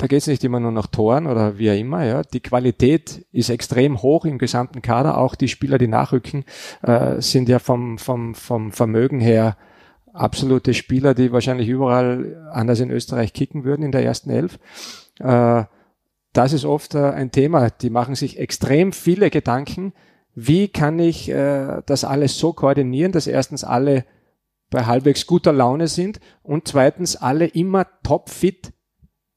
Da 0.03 0.09
geht's 0.09 0.27
nicht 0.27 0.43
immer 0.43 0.59
nur 0.59 0.73
nach 0.73 0.89
Toren 0.89 1.29
oder 1.29 1.59
wie 1.59 1.71
auch 1.71 1.79
immer. 1.79 2.05
Ja. 2.05 2.23
Die 2.23 2.41
Qualität 2.41 3.25
ist 3.31 3.51
extrem 3.51 4.03
hoch 4.03 4.25
im 4.25 4.39
gesamten 4.39 4.83
Kader. 4.83 5.17
Auch 5.17 5.37
die 5.37 5.47
Spieler, 5.47 5.79
die 5.79 5.87
nachrücken, 5.87 6.45
äh, 6.83 7.21
sind 7.21 7.49
ja 7.49 7.61
vom, 7.61 7.99
vom, 7.99 8.35
vom 8.35 8.73
Vermögen 8.73 9.21
her 9.21 9.57
absolute 10.13 10.75
Spieler, 10.75 11.15
die 11.15 11.31
wahrscheinlich 11.31 11.69
überall 11.69 12.51
anders 12.51 12.81
in 12.81 12.91
Österreich 12.91 13.33
kicken 13.33 13.63
würden 13.63 13.85
in 13.85 13.93
der 13.93 14.05
ersten 14.05 14.31
Elf. 14.31 14.59
Äh, 15.21 15.67
das 16.33 16.53
ist 16.53 16.65
oft 16.65 16.97
äh, 16.97 17.11
ein 17.11 17.31
Thema. 17.31 17.71
Die 17.71 17.91
machen 17.91 18.17
sich 18.17 18.41
extrem 18.41 18.91
viele 18.93 19.31
Gedanken. 19.31 19.93
Wie 20.35 20.67
kann 20.67 20.99
ich 20.99 21.29
äh, 21.31 21.81
das 21.87 22.03
alles 22.03 22.41
so 22.41 22.53
koordinieren, 22.53 23.13
dass 23.13 23.29
erstens 23.29 23.63
alle 23.63 24.05
bei 24.69 24.85
halbwegs 24.85 25.29
guter 25.29 25.53
Laune 25.53 25.87
sind 25.87 26.19
und 26.43 26.67
zweitens 26.67 27.15
alle 27.15 27.47
immer 27.47 27.87
topfit 28.03 28.73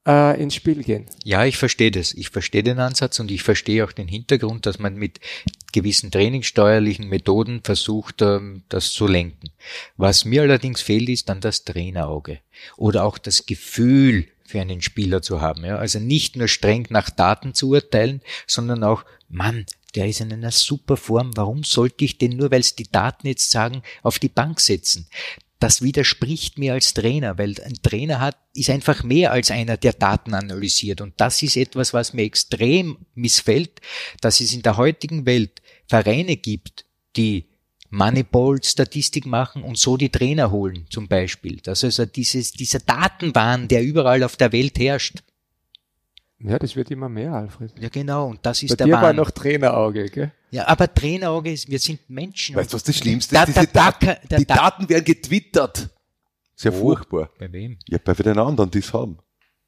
äh, 0.05 0.41
ins 0.41 0.55
Spiel 0.55 0.83
gehen. 0.83 1.07
Ja, 1.23 1.45
ich 1.45 1.57
verstehe 1.57 1.91
das. 1.91 2.13
Ich 2.13 2.29
verstehe 2.29 2.63
den 2.63 2.79
Ansatz 2.79 3.19
und 3.19 3.31
ich 3.31 3.43
verstehe 3.43 3.83
auch 3.83 3.91
den 3.91 4.07
Hintergrund, 4.07 4.65
dass 4.65 4.79
man 4.79 4.95
mit 4.95 5.19
gewissen 5.71 6.11
trainingssteuerlichen 6.11 7.09
Methoden 7.09 7.61
versucht, 7.63 8.21
ähm, 8.21 8.63
das 8.69 8.91
zu 8.91 9.07
lenken. 9.07 9.49
Was 9.97 10.25
mir 10.25 10.43
allerdings 10.43 10.81
fehlt, 10.81 11.09
ist 11.09 11.29
dann 11.29 11.41
das 11.41 11.63
Trainerauge 11.63 12.39
oder 12.77 13.03
auch 13.03 13.17
das 13.17 13.45
Gefühl 13.45 14.27
für 14.45 14.61
einen 14.61 14.81
Spieler 14.81 15.21
zu 15.21 15.41
haben. 15.41 15.65
Ja? 15.65 15.77
Also 15.77 15.99
nicht 15.99 16.35
nur 16.35 16.47
streng 16.47 16.85
nach 16.89 17.09
Daten 17.09 17.53
zu 17.53 17.69
urteilen, 17.69 18.21
sondern 18.45 18.83
auch, 18.83 19.03
Mann, 19.27 19.65
der 19.95 20.07
ist 20.07 20.21
in 20.21 20.31
einer 20.31 20.51
super 20.51 20.97
Form, 20.97 21.31
warum 21.35 21.63
sollte 21.63 22.05
ich 22.05 22.17
den 22.17 22.37
nur, 22.37 22.51
weil 22.51 22.59
es 22.59 22.75
die 22.75 22.89
Daten 22.89 23.27
jetzt 23.27 23.49
sagen, 23.49 23.81
auf 24.03 24.19
die 24.19 24.29
Bank 24.29 24.59
setzen? 24.59 25.07
Das 25.65 25.81
widerspricht 25.81 26.59
mir 26.59 26.73
als 26.73 26.93
Trainer, 26.93 27.39
weil 27.39 27.55
ein 27.59 27.73
Trainer 27.81 28.19
hat, 28.19 28.37
ist 28.53 28.69
einfach 28.69 29.01
mehr 29.01 29.31
als 29.31 29.49
einer, 29.49 29.77
der 29.77 29.93
Daten 29.93 30.35
analysiert. 30.35 31.01
Und 31.01 31.15
das 31.17 31.41
ist 31.41 31.57
etwas, 31.57 31.91
was 31.91 32.13
mir 32.13 32.21
extrem 32.21 32.99
missfällt, 33.15 33.81
dass 34.21 34.41
es 34.41 34.53
in 34.53 34.61
der 34.61 34.77
heutigen 34.77 35.25
Welt 35.25 35.63
Vereine 35.87 36.37
gibt, 36.37 36.85
die 37.15 37.45
Moneyball-Statistik 37.89 39.25
machen 39.25 39.63
und 39.63 39.79
so 39.79 39.97
die 39.97 40.11
Trainer 40.11 40.51
holen, 40.51 40.85
zum 40.91 41.07
Beispiel. 41.07 41.57
Das 41.63 41.83
also 41.83 42.05
dieses, 42.05 42.51
dieser 42.51 42.77
Datenwahn, 42.77 43.67
der 43.67 43.81
überall 43.81 44.21
auf 44.21 44.37
der 44.37 44.51
Welt 44.51 44.77
herrscht. 44.77 45.23
Ja, 46.47 46.59
das 46.59 46.75
wird 46.75 46.91
immer 46.91 47.09
mehr, 47.09 47.33
Alfred. 47.33 47.71
Ja, 47.79 47.89
genau. 47.89 48.27
Und 48.27 48.45
das 48.45 48.61
ist 48.61 48.69
Bei 48.69 48.75
der 48.75 48.87
dir 48.87 48.93
Wahn. 48.93 49.01
war 49.01 49.13
noch 49.13 49.31
Trainerauge, 49.31 50.05
gell? 50.09 50.31
Ja, 50.51 50.67
aber 50.67 50.93
Trainerauge 50.93 51.51
ist, 51.51 51.69
wir 51.69 51.79
sind 51.79 52.07
Menschen. 52.09 52.55
Weißt 52.55 52.71
du, 52.71 52.75
was 52.75 52.83
das 52.83 52.97
Schlimmste 52.97 53.35
ist? 53.35 53.47
Diese 53.47 53.67
Daten, 53.67 54.15
die 54.37 54.45
Daten 54.45 54.87
werden 54.87 55.05
getwittert. 55.05 55.89
Sehr 56.55 56.73
oh, 56.73 56.79
furchtbar. 56.79 57.29
Bei 57.39 57.51
wem? 57.51 57.77
Ja, 57.87 57.97
bei 58.03 58.13
den 58.13 58.37
anderen, 58.37 58.69
die 58.71 58.79
es 58.79 58.93
haben. 58.93 59.17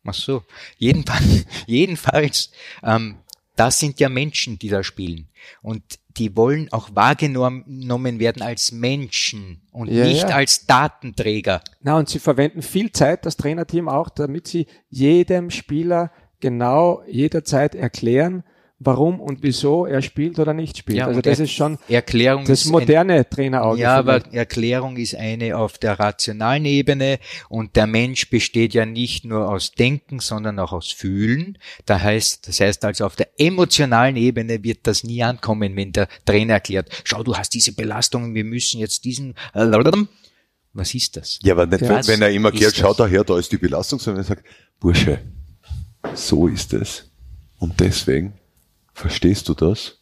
Ach 0.06 0.14
so. 0.14 0.44
Jedenfalls, 0.78 1.46
jedenfalls, 1.66 2.52
ähm, 2.84 3.18
das 3.56 3.80
sind 3.80 4.00
ja 4.00 4.08
Menschen, 4.08 4.60
die 4.60 4.70
da 4.70 4.84
spielen. 4.84 5.30
Und 5.62 5.84
die 6.18 6.36
wollen 6.36 6.72
auch 6.72 6.90
wahrgenommen 6.96 8.20
werden 8.20 8.42
als 8.42 8.72
Menschen 8.72 9.62
und 9.72 9.90
ja, 9.90 10.06
nicht 10.06 10.30
ja. 10.30 10.36
als 10.36 10.66
Datenträger. 10.66 11.62
Na, 11.82 11.98
und 11.98 12.10
sie 12.10 12.20
verwenden 12.20 12.62
viel 12.62 12.92
Zeit, 12.92 13.26
das 13.26 13.38
Trainerteam 13.38 13.88
auch, 13.88 14.10
damit 14.10 14.48
sie 14.48 14.68
jedem 14.90 15.52
Spieler 15.52 16.12
genau 16.40 17.02
jederzeit 17.08 17.76
erklären, 17.76 18.44
warum 18.80 19.20
und 19.20 19.42
wieso 19.42 19.86
er 19.86 20.02
spielt 20.02 20.38
oder 20.40 20.54
nicht 20.54 20.78
spielt. 20.78 21.00
Ja, 21.00 21.08
also 21.08 21.22
das 21.22 21.40
ist 21.40 21.52
schon 21.52 21.80
Erklärung 21.88 22.46
das 22.46 22.66
moderne 22.66 23.14
ein, 23.14 23.30
Trainerauge. 23.30 23.82
Ja, 23.82 23.96
aber 23.98 24.22
Erklärung 24.32 24.98
ist 24.98 25.16
eine 25.16 25.58
auf 25.58 25.78
der 25.78 26.00
rationalen 26.00 26.66
Ebene 26.66 27.20
und 27.50 27.76
der 27.76 27.88
Mensch 27.88 28.30
besteht 28.30 28.74
ja 28.74 28.86
nicht 28.86 29.26
nur 29.26 29.50
aus 29.50 29.72
Denken, 29.72 30.20
sondern 30.20 30.60
auch 30.60 30.74
aus 30.74 30.92
Fühlen. 30.92 31.58
Da 31.86 32.00
heißt, 32.00 32.48
das 32.48 32.60
heißt 32.60 32.86
also 32.86 33.06
auf 33.06 33.16
der 33.16 33.30
emotionalen 33.38 34.16
Ebene 34.16 34.64
wird 34.64 34.80
das 34.84 35.04
nie 35.04 35.24
ankommen, 35.24 35.76
wenn 35.76 35.92
der 35.92 36.08
Trainer 36.26 36.54
erklärt, 36.54 36.90
schau, 37.04 37.24
du 37.24 37.36
hast 37.36 37.54
diese 37.54 37.74
Belastungen, 37.74 38.36
wir 38.36 38.44
müssen 38.44 38.80
jetzt 38.80 39.06
diesen 39.06 39.36
was 40.74 40.94
ist 40.94 41.18
das? 41.18 41.40
Ja, 41.42 41.56
aber 41.56 41.66
nicht, 41.66 41.82
ja, 41.82 42.08
wenn 42.08 42.22
er 42.22 42.30
immer 42.30 42.52
gehört, 42.52 42.76
schau 42.76 42.94
daher, 42.94 43.24
da 43.24 43.40
ist 43.40 43.52
die 43.52 43.58
Belastung, 43.58 43.98
sondern 43.98 44.24
er 44.24 44.28
sagt, 44.28 44.46
Bursche, 44.80 45.20
so 46.14 46.48
ist 46.48 46.74
es. 46.74 47.10
Und 47.60 47.80
deswegen, 47.80 48.34
verstehst 48.94 49.50
du 49.50 49.54
das? 49.54 50.00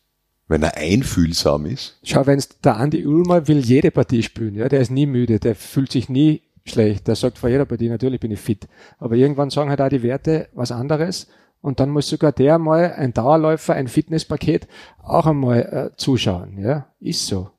Wenn 0.48 0.62
er 0.62 0.78
einfühlsam 0.78 1.66
ist. 1.66 1.98
Schau, 2.04 2.28
wenn 2.28 2.42
der 2.64 2.78
Andi 2.78 3.06
Ulmer 3.06 3.48
will 3.48 3.60
jede 3.60 3.90
Partie 3.90 4.22
spielen, 4.22 4.56
ja, 4.56 4.70
der 4.70 4.82
ist 4.82 4.92
nie 4.92 5.08
müde, 5.08 5.40
der 5.40 5.56
fühlt 5.56 5.92
sich 5.92 6.08
nie 6.08 6.44
schlecht, 6.66 7.08
der 7.08 7.16
sagt 7.16 7.40
vor 7.40 7.50
jeder 7.50 7.66
Partie, 7.66 7.90
natürlich 7.90 8.20
bin 8.20 8.32
ich 8.32 8.40
fit. 8.40 8.68
Aber 9.00 9.16
irgendwann 9.16 9.50
sagen 9.50 9.70
halt 9.70 9.82
auch 9.82 9.90
die 9.90 10.04
Werte 10.04 10.50
was 10.54 10.72
anderes 10.72 11.28
und 11.62 11.80
dann 11.80 11.90
muss 11.90 12.10
sogar 12.10 12.32
der 12.32 12.60
mal, 12.60 12.94
ein 12.94 13.14
Dauerläufer, 13.14 13.74
ein 13.74 13.88
Fitnesspaket, 13.88 14.68
auch 15.02 15.26
einmal 15.26 15.62
äh, 15.62 15.98
zuschauen, 15.98 16.60
ja, 16.60 16.88
ist 17.00 17.26
so. 17.26 17.50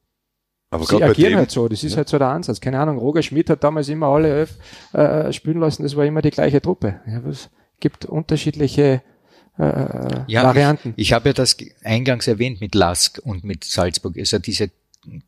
Aber 0.70 0.84
Sie 0.84 1.02
agieren 1.02 1.32
dem, 1.32 1.38
halt 1.38 1.50
so, 1.50 1.68
das 1.68 1.82
ist 1.82 1.92
ja. 1.92 1.98
halt 1.98 2.08
so 2.08 2.18
der 2.18 2.28
Ansatz. 2.28 2.60
Keine 2.60 2.78
Ahnung, 2.80 2.98
Roger 2.98 3.22
Schmidt 3.22 3.50
hat 3.50 3.64
damals 3.64 3.88
immer 3.88 4.06
alle 4.06 4.28
elf 4.28 4.58
äh, 4.92 5.32
spielen 5.32 5.58
lassen, 5.58 5.82
das 5.82 5.96
war 5.96 6.04
immer 6.04 6.22
die 6.22 6.30
gleiche 6.30 6.60
Truppe. 6.60 7.00
Ja, 7.06 7.24
was, 7.24 7.50
gibt 7.80 8.04
unterschiedliche 8.04 9.02
äh, 9.58 10.22
ja, 10.26 10.44
Varianten. 10.44 10.94
Ich, 10.96 11.08
ich 11.08 11.12
habe 11.12 11.30
ja 11.30 11.32
das 11.32 11.56
eingangs 11.82 12.26
erwähnt 12.26 12.60
mit 12.60 12.74
Lask 12.74 13.20
und 13.22 13.44
mit 13.44 13.64
Salzburg. 13.64 14.16
Also 14.18 14.38
diese 14.38 14.70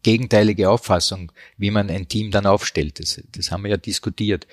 gegenteilige 0.03 0.71
Auffassung, 0.71 1.33
wie 1.57 1.71
man 1.71 1.91
ein 1.91 2.09
Team 2.09 2.31
dann 2.31 2.47
aufstellt. 2.47 3.01
Das, 3.01 3.23
das 3.33 3.51
haben 3.51 3.63
wir 3.63 3.71
ja 3.71 3.77
diskutiert. 3.77 4.47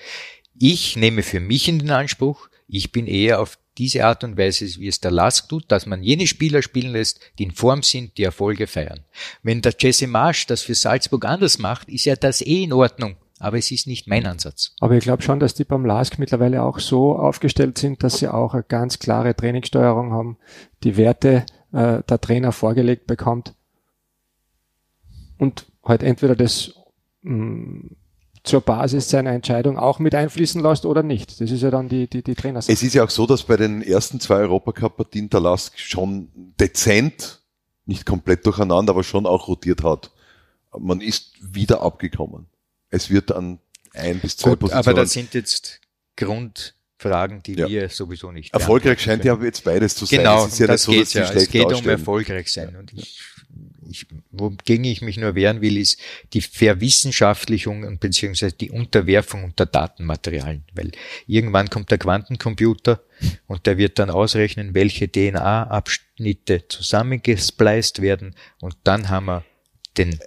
Ich 0.58 0.96
nehme 0.96 1.22
für 1.22 1.40
mich 1.40 1.68
in 1.68 1.78
den 1.78 1.90
Anspruch, 1.90 2.48
ich 2.68 2.92
bin 2.92 3.06
eher 3.06 3.40
auf 3.40 3.58
diese 3.78 4.06
Art 4.06 4.24
und 4.24 4.38
Weise, 4.38 4.64
wie 4.80 4.88
es 4.88 5.00
der 5.00 5.10
Lask 5.10 5.48
tut, 5.48 5.64
dass 5.68 5.84
man 5.84 6.02
jene 6.02 6.26
Spieler 6.26 6.62
spielen 6.62 6.92
lässt, 6.92 7.20
die 7.38 7.44
in 7.44 7.50
Form 7.50 7.82
sind, 7.82 8.16
die 8.16 8.22
Erfolge 8.22 8.66
feiern. 8.66 9.00
Wenn 9.42 9.60
der 9.60 9.74
Jesse 9.78 10.06
Marsch 10.06 10.46
das 10.46 10.62
für 10.62 10.74
Salzburg 10.74 11.26
anders 11.26 11.58
macht, 11.58 11.88
ist 11.88 12.06
ja 12.06 12.16
das 12.16 12.40
eh 12.40 12.62
in 12.62 12.72
Ordnung. 12.72 13.16
Aber 13.38 13.58
es 13.58 13.70
ist 13.70 13.86
nicht 13.86 14.06
mein 14.06 14.26
Ansatz. 14.26 14.74
Aber 14.80 14.94
ich 14.94 15.04
glaube 15.04 15.22
schon, 15.22 15.40
dass 15.40 15.54
die 15.54 15.64
beim 15.64 15.84
LASK 15.84 16.18
mittlerweile 16.18 16.62
auch 16.62 16.78
so 16.78 17.16
aufgestellt 17.16 17.76
sind, 17.76 18.02
dass 18.02 18.18
sie 18.18 18.28
auch 18.28 18.54
eine 18.54 18.62
ganz 18.62 18.98
klare 18.98 19.36
Trainingssteuerung 19.36 20.12
haben, 20.12 20.38
die 20.84 20.96
Werte 20.96 21.44
äh, 21.72 22.02
der 22.02 22.20
Trainer 22.20 22.52
vorgelegt 22.52 23.06
bekommt 23.06 23.54
und 25.38 25.66
halt 25.84 26.02
entweder 26.02 26.34
das 26.34 26.74
mh, 27.22 27.34
mm, 27.34 27.96
zur 28.42 28.60
Basis 28.60 29.10
seiner 29.10 29.32
Entscheidung 29.32 29.76
auch 29.76 29.98
mit 29.98 30.14
einfließen 30.14 30.62
lässt 30.62 30.86
oder 30.86 31.02
nicht. 31.02 31.40
Das 31.40 31.50
ist 31.50 31.62
ja 31.62 31.70
dann 31.70 31.88
die, 31.88 32.08
die, 32.08 32.22
die 32.22 32.36
Trainer. 32.36 32.60
Es 32.60 32.68
ist 32.68 32.94
ja 32.94 33.02
auch 33.02 33.10
so, 33.10 33.26
dass 33.26 33.42
bei 33.42 33.56
den 33.56 33.82
ersten 33.82 34.20
zwei 34.20 34.36
Europacup-Partien 34.36 35.28
der 35.28 35.40
Lask 35.40 35.76
schon 35.78 36.28
dezent, 36.58 37.42
nicht 37.86 38.06
komplett 38.06 38.46
durcheinander, 38.46 38.92
aber 38.92 39.02
schon 39.02 39.26
auch 39.26 39.48
rotiert 39.48 39.82
hat. 39.82 40.12
Man 40.78 41.00
ist 41.00 41.32
wieder 41.40 41.82
abgekommen 41.82 42.46
es 42.90 43.10
wird 43.10 43.32
an 43.32 43.58
ein 43.92 44.20
bis 44.20 44.36
zwei 44.36 44.50
Gut, 44.50 44.60
Positionen. 44.60 44.88
Aber 44.88 44.94
das 44.94 45.12
sind 45.12 45.34
jetzt 45.34 45.80
Grundfragen, 46.16 47.42
die 47.42 47.54
ja. 47.54 47.68
wir 47.68 47.88
sowieso 47.88 48.32
nicht. 48.32 48.52
Erfolgreich 48.52 49.00
scheint 49.00 49.24
ja 49.24 49.40
jetzt 49.42 49.64
beides 49.64 49.94
zu 49.94 50.06
sein. 50.06 50.20
Genau, 50.20 50.46
es 50.46 50.58
ja 50.58 50.66
das 50.66 50.82
so, 50.84 50.92
dass 50.92 51.12
ja. 51.12 51.30
Es 51.32 51.48
geht 51.48 51.72
um 51.72 51.88
erfolgreich 51.88 52.52
sein. 52.52 52.76
Und 52.76 52.92
ich, 52.92 53.20
ich, 53.88 54.06
wogegen 54.30 54.84
ich 54.84 55.02
mich 55.02 55.16
nur 55.16 55.34
wehren 55.34 55.60
will, 55.60 55.76
ist 55.78 56.00
die 56.32 56.42
Verwissenschaftlichung 56.42 57.84
und 57.84 58.00
beziehungsweise 58.00 58.54
die 58.54 58.70
Unterwerfung 58.70 59.44
unter 59.44 59.66
Datenmaterialien. 59.66 60.64
Weil 60.74 60.92
irgendwann 61.26 61.70
kommt 61.70 61.90
der 61.90 61.98
Quantencomputer 61.98 63.02
und 63.46 63.66
der 63.66 63.78
wird 63.78 63.98
dann 63.98 64.10
ausrechnen, 64.10 64.74
welche 64.74 65.10
DNA-Abschnitte 65.10 66.68
zusammengespleist 66.68 68.02
werden 68.02 68.34
und 68.60 68.76
dann 68.84 69.08
haben 69.08 69.26
wir 69.26 69.44
den 69.96 70.18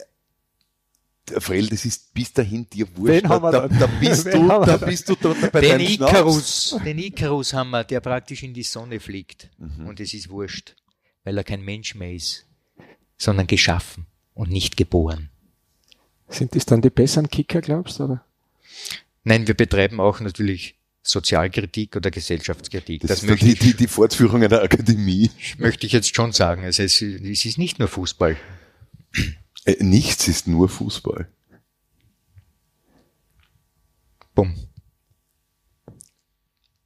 Frell, 1.37 1.67
das 1.67 1.85
ist 1.85 2.13
bis 2.13 2.33
dahin 2.33 2.69
dir 2.69 2.87
wurscht. 2.95 3.23
Wen 3.23 3.29
haben 3.29 3.43
wir 3.43 3.51
da, 3.51 3.67
dann? 3.67 3.79
da 3.79 3.87
bist 3.87 4.25
du, 4.33 4.47
da 4.47 4.77
bist 4.77 5.09
du 5.09 5.15
da 5.15 5.33
bei 5.51 5.61
Den. 5.61 5.79
Icarus, 5.79 6.77
den 6.83 6.97
Icarus 6.99 7.53
haben 7.53 7.71
wir, 7.71 7.83
der 7.83 7.99
praktisch 7.99 8.43
in 8.43 8.53
die 8.53 8.63
Sonne 8.63 8.99
fliegt. 8.99 9.49
Und 9.85 9.99
es 9.99 10.13
ist 10.13 10.29
wurscht, 10.29 10.75
weil 11.23 11.37
er 11.37 11.43
kein 11.43 11.61
Mensch 11.61 11.95
mehr 11.95 12.13
ist, 12.13 12.45
sondern 13.17 13.47
geschaffen 13.47 14.05
und 14.33 14.49
nicht 14.49 14.77
geboren. 14.77 15.29
Sind 16.27 16.55
das 16.55 16.65
dann 16.65 16.81
die 16.81 16.89
besseren 16.89 17.29
Kicker, 17.29 17.61
glaubst 17.61 17.99
du? 17.99 18.05
Oder? 18.05 18.25
Nein, 19.23 19.47
wir 19.47 19.55
betreiben 19.55 19.99
auch 19.99 20.19
natürlich 20.19 20.75
Sozialkritik 21.01 21.95
oder 21.95 22.11
Gesellschaftskritik. 22.11 23.01
Das, 23.01 23.09
Das, 23.09 23.23
ist 23.23 23.29
möchte, 23.29 23.45
die, 23.45 23.55
die, 23.55 23.73
die 23.73 23.87
Fortführung 23.87 24.43
einer 24.43 24.61
Akademie. 24.61 25.31
möchte 25.57 25.87
ich 25.87 25.93
jetzt 25.93 26.15
schon 26.15 26.31
sagen. 26.31 26.63
Also 26.63 26.83
es, 26.83 27.01
es 27.01 27.45
ist 27.45 27.57
nicht 27.57 27.79
nur 27.79 27.87
Fußball. 27.87 28.37
Äh, 29.69 29.83
nichts 29.83 30.27
ist 30.27 30.47
nur 30.47 30.69
Fußball. 30.69 31.27
Bumm. 34.33 34.55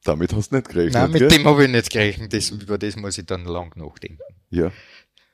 Damit 0.04 0.34
hast 0.34 0.52
du 0.52 0.56
nicht 0.56 0.68
gerechnet. 0.68 0.94
Nein, 0.96 1.12
mit 1.12 1.20
gell? 1.20 1.30
dem 1.30 1.46
habe 1.46 1.64
ich 1.64 1.72
nicht 1.72 1.90
gerechnet. 1.90 2.34
Das, 2.34 2.50
über 2.50 2.78
das 2.78 2.96
muss 2.98 3.18
ich 3.18 3.26
dann 3.26 3.46
lang 3.46 3.72
nachdenken. 3.78 4.22
ja. 4.50 4.72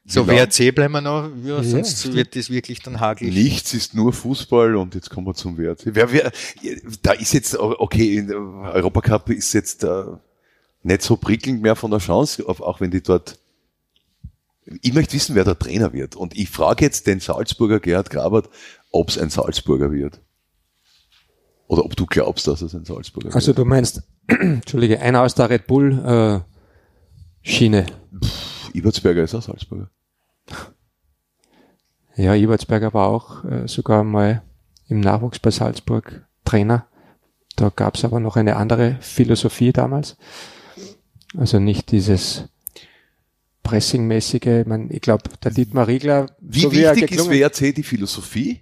So, 0.06 0.24
lang? 0.24 0.38
WRC 0.38 0.74
bleiben 0.74 0.94
wir 0.94 1.02
noch, 1.02 1.30
ja, 1.44 1.58
Ja, 1.58 1.64
sonst 1.64 2.12
wird 2.14 2.36
das 2.36 2.50
wirklich 2.50 2.80
dann 2.80 3.00
hagelig. 3.00 3.32
Nichts 3.32 3.74
ist 3.76 3.94
nur 3.94 4.12
Fußball 4.12 4.76
und 4.76 4.96
jetzt 4.96 5.10
kommen 5.10 5.28
wir 5.28 5.36
zum 5.36 5.58
Wert. 5.58 5.82
Wer, 5.86 6.12
wer, 6.12 6.32
da 7.04 7.12
ist 7.12 7.34
jetzt, 7.34 7.56
okay, 7.60 8.18
in 8.18 8.28
der 8.28 8.38
Europacup 8.38 9.30
ist 9.30 9.54
jetzt 9.54 9.84
äh, 9.84 10.06
nicht 10.82 11.04
so 11.04 11.16
prickelnd 11.16 11.62
mehr 11.62 11.76
von 11.76 11.92
der 11.92 12.00
Chance, 12.00 12.44
auch 12.48 12.82
wenn 12.82 12.90
die 12.90 13.04
dort. 13.04 13.39
Ich 14.82 14.94
möchte 14.94 15.14
wissen, 15.14 15.36
wer 15.36 15.44
der 15.44 15.58
Trainer 15.58 15.94
wird. 15.94 16.16
Und 16.16 16.38
ich 16.38 16.50
frage 16.50 16.86
jetzt 16.86 17.08
den 17.08 17.20
Salzburger 17.20 17.80
Gerhard 17.80 18.10
Grabert, 18.10 18.50
ob 18.92 19.10
es 19.10 19.18
ein 19.18 19.30
Salzburger 19.30 19.92
wird. 19.92 20.22
Oder 21.68 21.86
ob 21.86 21.96
du 21.96 22.06
glaubst, 22.06 22.48
dass 22.48 22.62
es 22.62 22.74
ein 22.74 22.86
Salzburger 22.86 23.34
Also 23.34 23.54
du 23.54 23.66
meinst, 23.66 24.04
Entschuldige, 24.28 25.00
einer 25.02 25.22
aus 25.22 25.36
der 25.36 25.50
Red 25.50 25.68
Bull 25.68 26.44
äh, 26.46 27.48
Schiene. 27.48 27.86
wird. 28.12 28.32
Ibertsberger 28.74 29.24
ist 29.24 29.36
auch 29.36 29.42
Salzburger. 29.42 29.90
Ja, 32.16 32.36
Ibertsberger 32.36 32.94
war 32.94 33.08
auch 33.08 33.46
äh, 33.46 33.68
sogar 33.68 34.04
mal 34.04 34.44
im 34.88 35.00
Nachwuchs 35.00 35.40
bei 35.40 35.52
Salzburg 35.52 36.28
Trainer. 36.44 36.88
Da 37.56 37.70
gab 37.70 37.96
es 37.96 38.06
aber 38.06 38.20
noch 38.20 38.36
eine 38.36 38.56
andere 38.56 38.98
Philosophie 39.02 39.72
damals. 39.72 40.18
Also 41.38 41.60
nicht 41.60 41.92
dieses 41.92 42.50
Pressingmäßige. 43.70 44.62
Ich, 44.62 44.66
mein, 44.66 44.90
ich 44.92 45.02
glaube, 45.02 45.24
der 45.44 45.52
Dietmar 45.52 45.88
Riegler, 45.88 46.26
Wie 46.40 46.62
so 46.62 46.72
wie 46.72 46.82
er 46.82 46.96
wichtig 46.96 47.12
ist 47.12 47.20
geklungen- 47.20 47.40
WRC 47.40 47.74
die 47.76 47.84
Philosophie? 47.84 48.62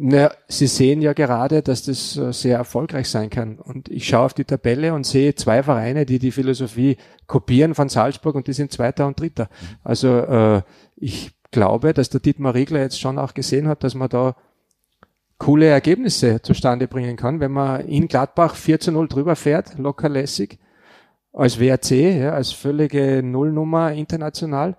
Na, 0.00 0.30
Sie 0.46 0.68
sehen 0.68 1.02
ja 1.02 1.12
gerade, 1.12 1.60
dass 1.60 1.82
das 1.82 2.16
äh, 2.16 2.32
sehr 2.32 2.56
erfolgreich 2.56 3.08
sein 3.10 3.30
kann. 3.30 3.58
Und 3.58 3.88
ich 3.88 4.06
schaue 4.06 4.26
auf 4.26 4.34
die 4.34 4.44
Tabelle 4.44 4.94
und 4.94 5.04
sehe 5.04 5.34
zwei 5.34 5.62
Vereine, 5.62 6.06
die 6.06 6.20
die 6.20 6.30
Philosophie 6.30 6.96
kopieren 7.26 7.74
von 7.74 7.88
Salzburg 7.88 8.36
und 8.36 8.46
die 8.46 8.52
sind 8.52 8.70
Zweiter 8.72 9.06
und 9.08 9.18
Dritter. 9.18 9.48
Also 9.82 10.18
äh, 10.18 10.62
ich 10.96 11.32
glaube, 11.50 11.94
dass 11.94 12.10
der 12.10 12.20
Dietmar 12.20 12.54
Riegler 12.54 12.80
jetzt 12.80 13.00
schon 13.00 13.18
auch 13.18 13.34
gesehen 13.34 13.66
hat, 13.66 13.82
dass 13.82 13.94
man 13.94 14.08
da 14.08 14.36
coole 15.38 15.66
Ergebnisse 15.66 16.42
zustande 16.42 16.86
bringen 16.88 17.16
kann, 17.16 17.40
wenn 17.40 17.52
man 17.52 17.86
in 17.86 18.08
Gladbach 18.08 18.54
4 18.54 18.80
zu 18.80 18.92
0 18.92 19.08
drüber 19.08 19.36
fährt, 19.36 19.78
locker 19.78 20.08
lässig, 20.08 20.58
als 21.38 21.60
WRC, 21.60 21.90
ja, 21.90 22.32
als 22.32 22.52
völlige 22.52 23.22
Nullnummer 23.22 23.92
international, 23.92 24.76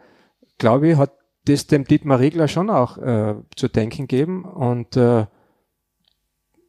glaube 0.58 0.90
ich, 0.90 0.98
hat 0.98 1.14
das 1.46 1.68
dem 1.68 1.86
Dietmar 1.86 2.20
Riegler 2.20 2.48
schon 2.48 2.70
auch 2.70 2.98
äh, 2.98 3.36
zu 3.56 3.68
denken 3.70 4.08
geben 4.08 4.44
und 4.44 4.98
äh, 4.98 5.26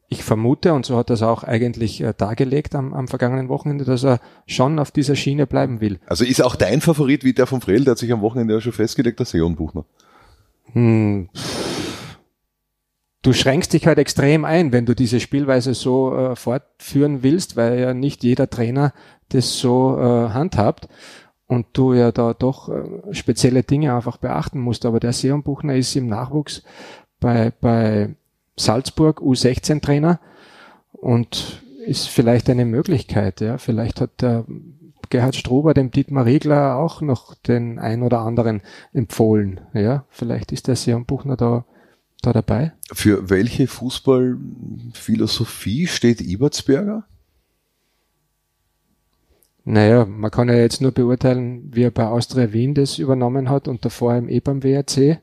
ich 0.07 0.23
vermute, 0.23 0.73
und 0.73 0.85
so 0.85 0.97
hat 0.97 1.09
er 1.09 1.13
es 1.13 1.23
auch 1.23 1.43
eigentlich 1.43 2.01
äh, 2.01 2.13
dargelegt 2.15 2.75
am, 2.75 2.93
am 2.93 3.07
vergangenen 3.07 3.47
Wochenende, 3.47 3.85
dass 3.85 4.03
er 4.03 4.19
schon 4.45 4.77
auf 4.77 4.91
dieser 4.91 5.15
Schiene 5.15 5.47
bleiben 5.47 5.79
will. 5.79 5.99
Also 6.05 6.25
ist 6.25 6.43
auch 6.43 6.57
dein 6.57 6.81
Favorit 6.81 7.23
wie 7.23 7.33
der 7.33 7.47
von 7.47 7.61
Frel, 7.61 7.85
der 7.85 7.91
hat 7.91 7.97
sich 7.97 8.11
am 8.11 8.21
Wochenende 8.21 8.53
ja 8.53 8.61
schon 8.61 8.73
festgelegt, 8.73 9.19
der 9.19 9.25
Seon 9.25 9.55
Buchner. 9.55 9.85
Hm. 10.73 11.29
Du 13.21 13.33
schränkst 13.33 13.73
dich 13.73 13.85
halt 13.85 13.99
extrem 13.99 14.45
ein, 14.45 14.71
wenn 14.71 14.85
du 14.85 14.95
diese 14.95 15.19
Spielweise 15.19 15.73
so 15.73 16.15
äh, 16.15 16.35
fortführen 16.35 17.21
willst, 17.21 17.55
weil 17.55 17.79
ja 17.79 17.93
nicht 17.93 18.23
jeder 18.23 18.49
Trainer 18.49 18.93
das 19.29 19.59
so 19.59 19.97
äh, 19.97 20.29
handhabt 20.29 20.87
und 21.45 21.67
du 21.73 21.93
ja 21.93 22.11
da 22.11 22.33
doch 22.33 22.69
äh, 22.69 23.13
spezielle 23.13 23.63
Dinge 23.63 23.93
einfach 23.93 24.17
beachten 24.17 24.59
musst. 24.59 24.85
Aber 24.85 24.99
der 24.99 25.13
Seon 25.13 25.43
Buchner 25.43 25.75
ist 25.75 25.95
im 25.95 26.07
Nachwuchs 26.07 26.63
bei, 27.19 27.51
bei 27.61 28.15
Salzburg 28.57 29.19
U16 29.21 29.81
Trainer 29.81 30.19
und 30.93 31.61
ist 31.85 32.07
vielleicht 32.07 32.49
eine 32.49 32.65
Möglichkeit. 32.65 33.41
Ja, 33.41 33.57
vielleicht 33.57 34.01
hat 34.01 34.21
der 34.21 34.45
Gerhard 35.09 35.35
Struber 35.35 35.73
dem 35.73 35.91
Dietmar 35.91 36.25
Riegler 36.25 36.77
auch 36.77 37.01
noch 37.01 37.35
den 37.35 37.79
ein 37.79 38.01
oder 38.01 38.21
anderen 38.21 38.61
empfohlen. 38.93 39.61
Ja, 39.73 40.05
vielleicht 40.09 40.51
ist 40.51 40.67
der 40.67 40.75
Seon 40.75 41.05
Buchner 41.05 41.35
da, 41.35 41.65
da 42.21 42.33
dabei. 42.33 42.73
Für 42.91 43.29
welche 43.29 43.67
Fußballphilosophie 43.67 45.87
steht 45.87 46.21
Ibertsberger? 46.21 47.05
Naja, 49.63 50.05
man 50.05 50.31
kann 50.31 50.49
ja 50.49 50.55
jetzt 50.55 50.81
nur 50.81 50.91
beurteilen, 50.91 51.69
wie 51.73 51.83
er 51.83 51.91
bei 51.91 52.07
Austria 52.07 52.51
Wien 52.51 52.73
das 52.73 52.97
übernommen 52.97 53.49
hat 53.49 53.67
und 53.67 53.85
davor 53.85 54.15
im 54.15 54.27
eh 54.27 54.39
beim 54.39 54.63
WRC. 54.63 55.19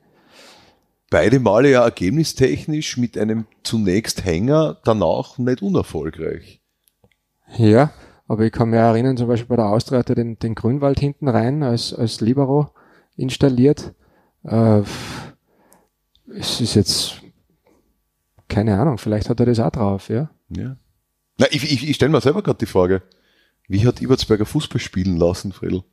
Beide 1.09 1.39
Male 1.39 1.71
ja 1.71 1.83
ergebnistechnisch 1.83 2.97
mit 2.97 3.17
einem 3.17 3.45
zunächst 3.63 4.23
Hänger, 4.23 4.77
danach 4.83 5.37
nicht 5.39 5.61
unerfolgreich. 5.61 6.61
Ja, 7.57 7.91
aber 8.27 8.45
ich 8.45 8.51
kann 8.51 8.69
mich 8.69 8.79
erinnern, 8.79 9.17
zum 9.17 9.27
Beispiel 9.27 9.47
bei 9.47 9.55
der 9.55 9.65
Austria 9.65 9.99
hat 9.99 10.09
er 10.09 10.15
den, 10.15 10.37
den 10.37 10.53
Grünwald 10.53 10.99
hinten 10.99 11.27
rein 11.27 11.63
als, 11.63 11.93
als 11.93 12.21
Libero 12.21 12.69
installiert. 13.17 13.93
Äh, 14.43 14.83
es 16.35 16.61
ist 16.61 16.75
jetzt, 16.75 17.21
keine 18.47 18.79
Ahnung, 18.79 18.97
vielleicht 18.97 19.29
hat 19.29 19.39
er 19.39 19.45
das 19.45 19.59
auch 19.59 19.71
drauf, 19.71 20.09
ja. 20.09 20.29
Ja. 20.49 20.77
Na, 21.37 21.47
ich, 21.51 21.63
ich, 21.63 21.87
ich 21.87 21.95
stelle 21.95 22.11
mir 22.11 22.21
selber 22.21 22.41
gerade 22.41 22.59
die 22.59 22.65
Frage, 22.65 23.03
wie 23.67 23.85
hat 23.85 24.01
Ibertsberger 24.01 24.45
Fußball 24.45 24.79
spielen 24.81 25.17
lassen, 25.17 25.51
Fredel? 25.53 25.83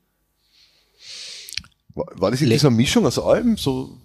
War, 1.94 2.06
war 2.14 2.30
das 2.30 2.40
in 2.40 2.48
Le- 2.48 2.54
dieser 2.54 2.70
Mischung 2.70 3.06
aus 3.06 3.18
allem 3.18 3.56
so 3.56 3.96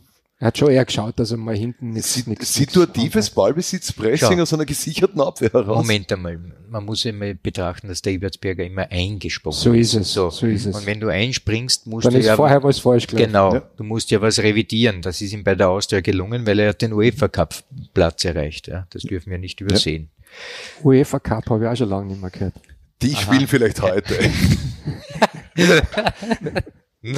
Er 0.42 0.48
hat 0.48 0.58
schon 0.58 0.72
eher 0.72 0.84
geschaut, 0.86 1.20
dass 1.20 1.30
er 1.30 1.38
mal 1.38 1.56
hinten 1.56 1.92
nichts, 1.92 2.16
sit 2.16 2.26
nichts 2.26 2.52
situatives 2.56 3.30
Ballbesitzpressing 3.30 4.38
Schau. 4.38 4.42
aus 4.42 4.52
einer 4.56 4.66
gesicherten 4.66 5.22
Abwehr 5.22 5.52
heraus? 5.54 5.78
Moment 5.78 6.12
einmal, 6.12 6.40
man 6.68 6.84
muss 6.84 7.06
immer 7.06 7.32
betrachten, 7.36 7.88
dass 7.88 8.02
der 8.02 8.14
Ibertsberger 8.14 8.64
immer 8.66 8.90
eingesprungen 8.90 9.56
So 9.56 9.72
ist 9.72 9.94
es, 9.94 10.12
So. 10.12 10.32
so 10.32 10.48
ist 10.48 10.66
es. 10.66 10.76
Und 10.76 10.88
wenn 10.88 11.00
du 11.00 11.10
einspringst, 11.10 11.86
musst 11.86 12.08
Dann 12.08 12.14
du 12.14 12.20
ist 12.22 12.26
ja 12.26 12.36
vorher 12.36 12.64
was 12.64 12.80
falsch 12.80 13.06
gelaufen. 13.06 13.28
Genau, 13.28 13.54
Ja. 13.54 13.70
du 13.78 13.84
musst 13.84 14.10
ja 14.10 14.20
was 14.20 14.40
revidieren. 14.40 15.04
Das 15.04 15.22
ist 15.22 15.32
ihm 15.32 15.44
bei 15.44 15.54
der 15.54 15.70
Austria 15.70 16.02
gelungen, 16.02 16.48
weil 16.48 16.58
er 16.58 16.70
hat 16.70 16.82
den 16.82 16.94
UEFA 16.94 17.28
Cup 17.28 17.54
Platz 17.94 18.26
erreicht. 18.26 18.68
Ja. 18.68 18.88
Das 18.90 19.04
dürfen 19.04 19.30
wir 19.30 19.38
nicht 19.38 19.62
übersehen. 19.62 20.10
UEFA 20.84 21.20
Cup 21.20 21.52
habe 21.52 21.66
ich 21.66 21.70
auch 21.70 21.76
schon 21.78 21.90
lange 21.90 22.08
nicht 22.08 22.20
mehr 22.22 22.32
gehört. 22.32 22.56
Die 23.04 23.16
spielen 23.16 23.48
vielleicht 23.48 23.80
heute. 23.80 24.16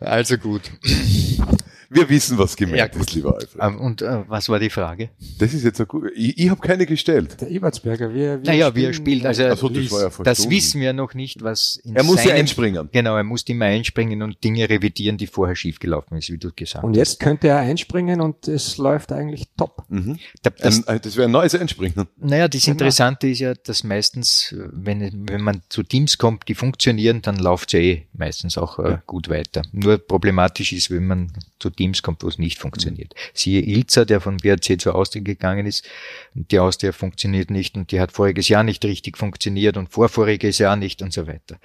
Also 0.00 0.36
gut. 0.36 0.70
Wir 1.90 2.08
wissen, 2.08 2.36
was 2.36 2.54
gemeint 2.54 2.78
Ja, 2.78 3.00
ist, 3.00 3.14
lieber 3.14 3.34
Alfred. 3.34 3.62
Ähm, 3.62 3.80
Und 3.80 4.02
äh, 4.02 4.22
was 4.28 4.48
war 4.50 4.58
die 4.58 4.68
Frage? 4.68 5.08
Das 5.38 5.54
ist 5.54 5.64
jetzt 5.64 5.80
eine 5.80 5.86
gute. 5.86 6.10
Ich, 6.10 6.38
ich 6.38 6.50
habe 6.50 6.60
keine 6.60 6.84
gestellt. 6.84 7.40
Der 7.40 7.50
Ibertsberger, 7.50 8.12
wie, 8.12 8.42
wie 8.42 8.46
Naja, 8.46 8.74
wie 8.74 8.84
er 8.84 8.92
spielt. 8.92 9.24
Also 9.24 9.54
so, 9.54 9.68
das 9.70 9.90
war 9.90 10.02
ja 10.02 10.10
vor 10.10 10.24
das 10.24 10.50
wissen 10.50 10.82
wir 10.82 10.92
noch 10.92 11.14
nicht, 11.14 11.42
was 11.42 11.80
in 11.82 11.96
Er 11.96 12.04
muss 12.04 12.24
ja 12.24 12.34
einspringen. 12.34 12.90
Genau, 12.92 13.16
er 13.16 13.24
muss 13.24 13.42
immer 13.44 13.64
einspringen 13.64 14.22
und 14.22 14.44
Dinge 14.44 14.68
revidieren, 14.68 15.16
die 15.16 15.26
vorher 15.26 15.56
schiefgelaufen 15.56 16.18
ist, 16.18 16.30
wie 16.30 16.36
du 16.36 16.50
gesagt 16.54 16.84
Und 16.84 16.94
jetzt 16.94 17.20
könnte 17.20 17.48
er 17.48 17.58
einspringen 17.58 18.20
und 18.20 18.48
es 18.48 18.76
läuft 18.76 19.10
eigentlich 19.12 19.48
top. 19.56 19.84
Mhm. 19.88 20.18
hast. 20.44 20.54
Das, 20.60 20.86
Ein, 20.86 21.00
das 21.00 21.16
wäre 21.16 21.28
ein 21.28 21.32
neues 21.32 21.54
Einspringen. 21.54 22.06
Naja, 22.18 22.48
das 22.48 22.66
Interessante 22.66 23.28
ist 23.28 23.38
ja, 23.38 23.54
dass 23.54 23.82
meistens, 23.82 24.52
äh, 24.52 24.68
wenn, 24.72 25.28
wenn 25.28 25.40
man 25.40 25.62
zu 25.70 25.82
Teams 25.82 26.18
kommt, 26.18 26.48
die 26.48 26.54
funktionieren, 26.54 27.22
dann 27.22 27.36
läuft's 27.36 27.72
ja 27.72 27.80
eh 27.80 28.06
meistens 28.12 28.58
auch 28.58 28.78
äh, 28.78 28.98
gut 29.06 29.30
weiter. 29.30 29.62
Nur 29.72 29.96
problematisch 29.96 30.72
ist, 30.74 30.90
wenn 30.90 31.06
man 31.06 31.32
zu 31.58 31.70
Teams 31.78 32.02
kommt, 32.02 32.22
wo 32.22 32.28
es 32.28 32.38
nicht 32.38 32.58
funktioniert. 32.58 33.14
Siehe 33.32 33.62
Ilza, 33.62 34.04
der 34.04 34.20
von 34.20 34.36
BRC 34.36 34.80
zur 34.80 34.94
Austria 34.96 35.22
gegangen 35.22 35.64
ist, 35.66 35.84
die 36.34 36.58
Austria 36.58 36.92
funktioniert 36.92 37.50
nicht 37.50 37.76
und 37.76 37.92
die 37.92 38.00
hat 38.00 38.12
voriges 38.12 38.48
Jahr 38.48 38.64
nicht 38.64 38.84
richtig 38.84 39.16
funktioniert 39.16 39.76
und 39.76 39.88
vorvoriges 39.90 40.58
Jahr 40.58 40.76
nicht 40.76 41.00
und 41.02 41.12
so 41.12 41.26
weiter. 41.26 41.58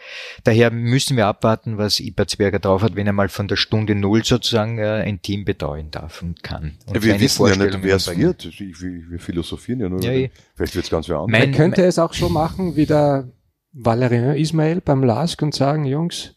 Daher 0.44 0.70
müssen 0.72 1.18
wir 1.18 1.26
abwarten, 1.28 1.78
was 1.78 2.00
Ibertsberger 2.00 2.60
drauf 2.60 2.82
hat, 2.84 2.96
wenn 2.96 3.08
er 3.08 3.14
mal 3.14 3.30
von 3.30 3.48
der 3.48 3.56
Stunde 3.56 3.96
Null 3.96 4.24
sozusagen 4.24 4.78
äh, 4.78 5.04
ein 5.06 5.22
Team 5.22 5.46
betreuen 5.46 5.90
darf 5.92 6.22
und 6.22 6.44
kann. 6.44 6.78
Und 6.86 7.04
wir 7.04 7.20
wissen 7.20 7.46
ja 7.48 7.56
nicht, 7.56 7.84
wer 7.84 7.96
es 7.96 8.18
wird. 8.18 8.46
Ich- 8.46 8.60
Wir, 8.60 9.20
philosophieren 9.20 9.82
ja 9.82 9.90
nur. 9.90 10.02
Ja, 10.04 10.12
den-. 10.12 10.30
Vielleicht 10.56 10.76
wird 10.76 10.86
es 10.86 10.92
ganz 10.92 11.10
wer. 11.10 11.28
Mein- 11.28 11.52
Er 11.52 11.58
könnte 11.58 11.84
es 11.84 11.98
auch 12.00 12.14
schon 12.14 12.32
machen 12.32 12.76
wie 12.76 12.86
der 12.86 13.28
Valerian 13.72 14.36
Ismail 14.36 14.82
beim 14.82 15.04
LASK 15.04 15.42
und 15.42 15.56
sagen, 15.56 15.86
Jungs, 15.86 16.36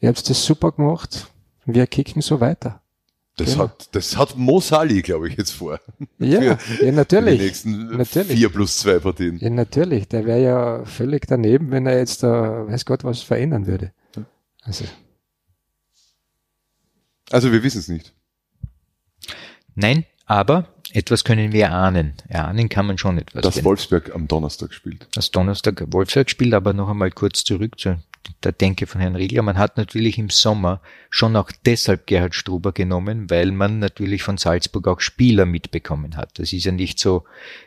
ihr 0.00 0.08
habt 0.08 0.28
das 0.28 0.44
super 0.44 0.72
gemacht, 0.72 1.28
wir 1.64 1.86
kicken 1.86 2.20
so 2.20 2.40
weiter. 2.40 2.82
Das, 3.36 3.50
Genau. 3.52 3.64
hat, 3.64 3.88
das 3.92 4.16
hat 4.16 4.36
Mo 4.36 4.60
Sali, 4.60 5.02
glaube 5.02 5.28
ich, 5.28 5.36
jetzt 5.36 5.50
vor. 5.52 5.80
Ja, 6.18 6.40
ja 6.40 6.56
Für 6.56 6.92
natürlich. 6.92 7.38
die 7.40 7.44
nächsten 7.46 7.96
Natürlich. 7.96 8.38
vier 8.38 8.48
plus 8.48 8.78
zwei 8.78 9.00
Partien. 9.00 9.38
Ja, 9.38 9.50
natürlich. 9.50 10.06
Der 10.08 10.24
wäre 10.24 10.40
ja 10.42 10.84
völlig 10.84 11.26
daneben, 11.26 11.70
wenn 11.72 11.86
er 11.86 11.98
jetzt 11.98 12.22
da, 12.22 12.66
weiß 12.68 12.84
Gott, 12.84 13.02
was 13.02 13.22
verändern 13.22 13.66
würde. 13.66 13.92
Also, 14.62 14.84
Also 17.30 17.50
wir 17.52 17.62
wissen 17.64 17.78
es 17.80 17.88
nicht. 17.88 18.12
Nein, 19.74 20.04
aber 20.26 20.68
etwas 20.92 21.24
können 21.24 21.52
wir 21.52 21.72
ahnen. 21.72 22.14
Erahnen 22.28 22.68
kann 22.68 22.86
man 22.86 22.98
schon 22.98 23.18
etwas. 23.18 23.42
Dass 23.42 23.64
Wolfsberg 23.64 24.14
am 24.14 24.28
Donnerstag 24.28 24.72
spielt. 24.72 25.08
das 25.12 25.30
Donnerstag 25.32 25.82
Wolfsburg 25.92 26.30
spielt, 26.30 26.54
aber 26.54 26.72
noch 26.72 26.88
einmal 26.88 27.10
kurz 27.10 27.42
zurück 27.42 27.80
zu 27.80 27.96
der 28.42 28.52
Denke 28.52 28.86
von 28.86 29.00
Herrn 29.00 29.16
Riegler. 29.16 29.42
Man 29.42 29.58
hat 29.58 29.76
natürlich 29.76 30.18
im 30.18 30.30
Sommer 30.30 30.80
schon 31.10 31.36
auch 31.36 31.50
deshalb 31.64 32.06
Gerhard 32.06 32.34
Struber 32.34 32.72
genommen, 32.72 33.30
weil 33.30 33.52
man 33.52 33.78
natürlich 33.78 34.22
von 34.22 34.38
Salzburg 34.38 34.88
auch 34.88 35.00
Spieler 35.00 35.46
mitbekommen 35.46 36.16
hat. 36.16 36.38
Das 36.38 36.52
ist 36.52 36.64
ja 36.64 36.72
nicht 36.72 36.98
so 36.98 37.24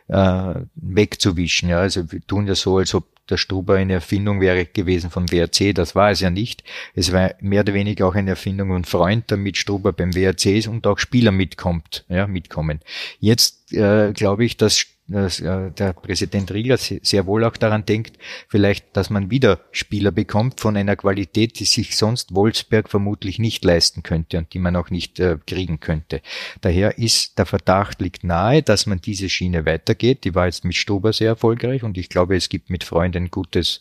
äh, 0.07 0.55
wegzuwischen. 0.75 1.69
Ja. 1.69 1.79
Also 1.79 2.11
wir 2.11 2.25
tun 2.25 2.47
ja 2.47 2.55
so, 2.55 2.77
als 2.77 2.93
ob 2.93 3.05
der 3.29 3.37
Struber 3.37 3.75
eine 3.75 3.93
Erfindung 3.93 4.41
wäre 4.41 4.65
gewesen 4.65 5.09
vom 5.09 5.31
WRC. 5.31 5.73
Das 5.75 5.95
war 5.95 6.11
es 6.11 6.21
ja 6.21 6.29
nicht. 6.29 6.63
Es 6.95 7.11
war 7.11 7.33
mehr 7.41 7.61
oder 7.61 7.73
weniger 7.73 8.07
auch 8.07 8.15
eine 8.15 8.31
Erfindung 8.31 8.71
und 8.71 8.87
Freund, 8.87 9.25
damit 9.27 9.57
Struber 9.57 9.93
beim 9.93 10.15
WRC 10.15 10.45
ist 10.57 10.67
und 10.67 10.87
auch 10.87 10.97
Spieler 10.97 11.31
mitkommt, 11.31 12.05
ja, 12.09 12.27
mitkommen. 12.27 12.79
Jetzt 13.19 13.73
äh, 13.73 14.13
glaube 14.13 14.45
ich, 14.45 14.57
dass, 14.57 14.85
dass 15.07 15.39
äh, 15.39 15.71
der 15.71 15.93
Präsident 15.93 16.51
Riegler 16.51 16.77
se- 16.77 16.99
sehr 17.01 17.25
wohl 17.25 17.43
auch 17.43 17.55
daran 17.57 17.85
denkt, 17.85 18.17
vielleicht, 18.47 18.95
dass 18.95 19.09
man 19.09 19.31
wieder 19.31 19.61
Spieler 19.71 20.11
bekommt 20.11 20.59
von 20.59 20.75
einer 20.75 20.95
Qualität, 20.95 21.59
die 21.59 21.65
sich 21.65 21.95
sonst 21.95 22.35
Wolfsberg 22.35 22.89
vermutlich 22.89 23.39
nicht 23.39 23.63
leisten 23.63 24.03
könnte 24.03 24.37
und 24.37 24.53
die 24.53 24.59
man 24.59 24.75
auch 24.75 24.89
nicht 24.89 25.19
äh, 25.19 25.37
kriegen 25.47 25.79
könnte. 25.79 26.21
Daher 26.61 26.97
ist 26.97 27.37
der 27.37 27.45
Verdacht 27.45 28.01
liegt 28.01 28.23
nahe, 28.23 28.61
dass 28.63 28.85
man 28.85 28.99
diese 28.99 29.29
Schiene 29.29 29.65
weitergeht. 29.65 30.23
Die 30.25 30.35
war 30.35 30.45
jetzt 30.45 30.65
mit 30.65 30.75
Stober 30.75 31.13
sehr 31.13 31.29
erfolgreich 31.29 31.83
und 31.83 31.97
ich 31.97 32.09
glaube, 32.09 32.35
es 32.35 32.49
gibt 32.49 32.69
mit 32.69 32.83
Freunden 32.83 33.31
gutes 33.31 33.79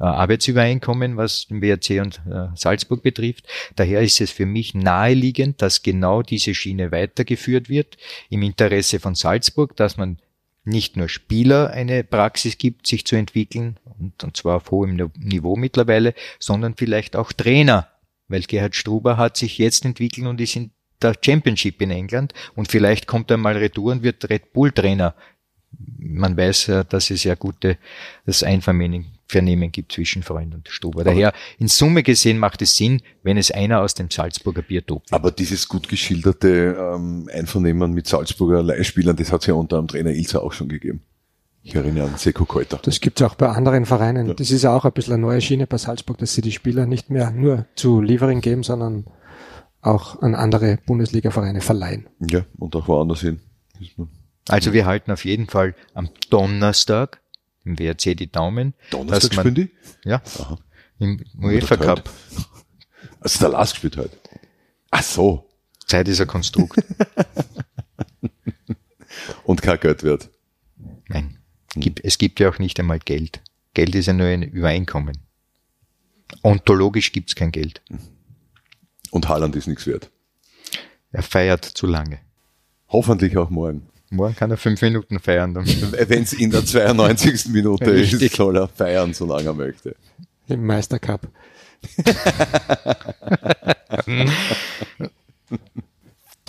äh, 0.00 0.04
Arbeitsübereinkommen, 0.04 1.16
was 1.16 1.46
den 1.46 1.62
WRC 1.62 2.00
und 2.02 2.20
äh, 2.28 2.48
Salzburg 2.56 3.02
betrifft. 3.02 3.46
Daher 3.76 4.00
ist 4.00 4.20
es 4.20 4.32
für 4.32 4.46
mich 4.46 4.74
naheliegend, 4.74 5.62
dass 5.62 5.82
genau 5.82 6.22
diese 6.22 6.54
Schiene 6.54 6.90
weitergeführt 6.90 7.68
wird 7.68 7.96
im 8.28 8.42
Interesse 8.42 8.98
von 8.98 9.14
Salzburg, 9.14 9.76
dass 9.76 9.96
man 9.96 10.18
nicht 10.64 10.96
nur 10.96 11.08
Spieler 11.08 11.70
eine 11.70 12.04
Praxis 12.04 12.58
gibt, 12.58 12.86
sich 12.86 13.04
zu 13.04 13.16
entwickeln, 13.16 13.78
und, 13.98 14.24
und 14.24 14.36
zwar 14.36 14.56
auf 14.56 14.70
hohem 14.70 14.96
Ni- 14.96 15.10
Niveau 15.18 15.56
mittlerweile, 15.56 16.14
sondern 16.38 16.74
vielleicht 16.74 17.16
auch 17.16 17.32
Trainer, 17.32 17.88
weil 18.28 18.42
Gerhard 18.42 18.74
Struber 18.74 19.16
hat 19.16 19.36
sich 19.36 19.58
jetzt 19.58 19.84
entwickelt 19.84 20.26
und 20.26 20.40
ist 20.40 20.56
in 20.56 20.70
der 21.02 21.14
Championship 21.22 21.82
in 21.82 21.90
England 21.90 22.32
und 22.54 22.70
vielleicht 22.70 23.06
kommt 23.06 23.30
er 23.30 23.36
mal 23.36 23.56
retour 23.56 23.92
und 23.92 24.02
wird 24.02 24.28
Red 24.30 24.52
Bull 24.52 24.72
Trainer. 24.72 25.14
Man 25.98 26.36
weiß, 26.36 26.70
dass 26.88 27.10
es 27.10 27.24
ja 27.24 27.34
gute, 27.34 27.78
das 28.24 28.42
Einvernehmen 28.42 29.13
Vernehmen 29.26 29.72
gibt 29.72 29.92
zwischen 29.92 30.22
Freund 30.22 30.54
und 30.54 30.68
Struber. 30.68 31.04
Daher, 31.04 31.32
in 31.58 31.68
Summe 31.68 32.02
gesehen 32.02 32.38
macht 32.38 32.62
es 32.62 32.76
Sinn, 32.76 33.00
wenn 33.22 33.36
es 33.36 33.50
einer 33.50 33.80
aus 33.80 33.94
dem 33.94 34.10
Salzburger 34.10 34.62
Biotop 34.62 35.02
wird. 35.02 35.12
Aber 35.12 35.30
dieses 35.30 35.68
gut 35.68 35.88
geschilderte 35.88 36.76
ähm, 36.78 37.28
Einvernehmen 37.32 37.92
mit 37.92 38.06
Salzburger 38.06 38.62
Leihspielern, 38.62 39.16
das 39.16 39.32
hat 39.32 39.40
es 39.42 39.46
ja 39.46 39.54
unter 39.54 39.78
dem 39.78 39.88
Trainer 39.88 40.10
Ilzer 40.10 40.42
auch 40.42 40.52
schon 40.52 40.68
gegeben. 40.68 41.02
Ich 41.66 41.74
erinnere 41.74 42.08
an 42.08 42.18
Seko 42.18 42.44
Keuter. 42.44 42.78
das 42.82 43.00
gibt's 43.00 43.22
auch 43.22 43.36
bei 43.36 43.48
anderen 43.48 43.86
Vereinen. 43.86 44.36
Das 44.36 44.50
ist 44.50 44.66
auch 44.66 44.84
ein 44.84 44.92
bisschen 44.92 45.14
eine 45.14 45.22
neue 45.22 45.40
Schiene 45.40 45.66
bei 45.66 45.78
Salzburg, 45.78 46.18
dass 46.18 46.34
sie 46.34 46.42
die 46.42 46.52
Spieler 46.52 46.84
nicht 46.84 47.08
mehr 47.08 47.30
nur 47.30 47.64
zu 47.74 48.02
Liefering 48.02 48.42
geben, 48.42 48.62
sondern 48.62 49.06
auch 49.80 50.20
an 50.20 50.34
andere 50.34 50.78
Bundesliga-Vereine 50.84 51.62
verleihen. 51.62 52.06
Ja, 52.20 52.44
und 52.58 52.76
auch 52.76 52.86
woanders 52.86 53.22
hin. 53.22 53.40
Also 54.48 54.74
wir 54.74 54.84
halten 54.84 55.10
auf 55.10 55.24
jeden 55.24 55.46
Fall 55.46 55.74
am 55.94 56.10
Donnerstag 56.28 57.20
im 57.64 57.78
WRC 57.78 58.14
die 58.16 58.30
Daumen. 58.30 58.74
Donnerstag 58.90 59.30
dass 59.30 59.36
man- 59.36 59.46
spielen 59.46 59.54
die? 59.54 60.08
Ja, 60.08 60.22
Aha. 60.38 60.58
im 60.98 61.24
UEFA? 61.40 61.76
Cup. 61.76 62.10
Also 63.20 63.38
der 63.40 63.48
Last 63.50 63.72
gespielt 63.74 63.96
heute. 63.96 64.16
Ach 64.90 65.02
so. 65.02 65.48
Zeit 65.86 66.08
ist 66.08 66.20
ein 66.20 66.26
Konstrukt. 66.26 66.78
Und 69.44 69.62
kein 69.62 69.78
Geld 69.80 70.02
wert. 70.02 70.30
Nein, 71.08 71.38
gibt, 71.74 72.04
es 72.04 72.18
gibt 72.18 72.40
ja 72.40 72.48
auch 72.48 72.58
nicht 72.58 72.78
einmal 72.80 72.98
Geld. 72.98 73.40
Geld 73.74 73.94
ist 73.94 74.06
ja 74.06 74.12
nur 74.12 74.26
ein 74.26 74.42
Übereinkommen. 74.42 75.18
Ontologisch 76.42 77.12
gibt's 77.12 77.34
kein 77.34 77.52
Geld. 77.52 77.82
Und 79.10 79.28
Haaland 79.28 79.54
ist 79.56 79.66
nichts 79.66 79.86
wert. 79.86 80.10
Er 81.12 81.22
feiert 81.22 81.64
zu 81.64 81.86
lange. 81.86 82.18
Hoffentlich 82.88 83.36
auch 83.36 83.50
morgen. 83.50 83.88
Morgen 84.10 84.36
kann 84.36 84.50
er 84.50 84.56
fünf 84.56 84.80
Minuten 84.82 85.18
feiern. 85.18 85.54
Dann 85.54 85.66
Wenn 85.66 86.22
es 86.22 86.32
in 86.32 86.50
der 86.50 86.64
92. 86.64 87.46
Minute 87.46 87.90
ist, 87.90 88.34
soll 88.36 88.56
er 88.56 88.68
feiern, 88.68 89.12
solange 89.14 89.46
er 89.48 89.54
möchte. 89.54 89.96
Im 90.46 90.64
Meistercup. 90.66 91.28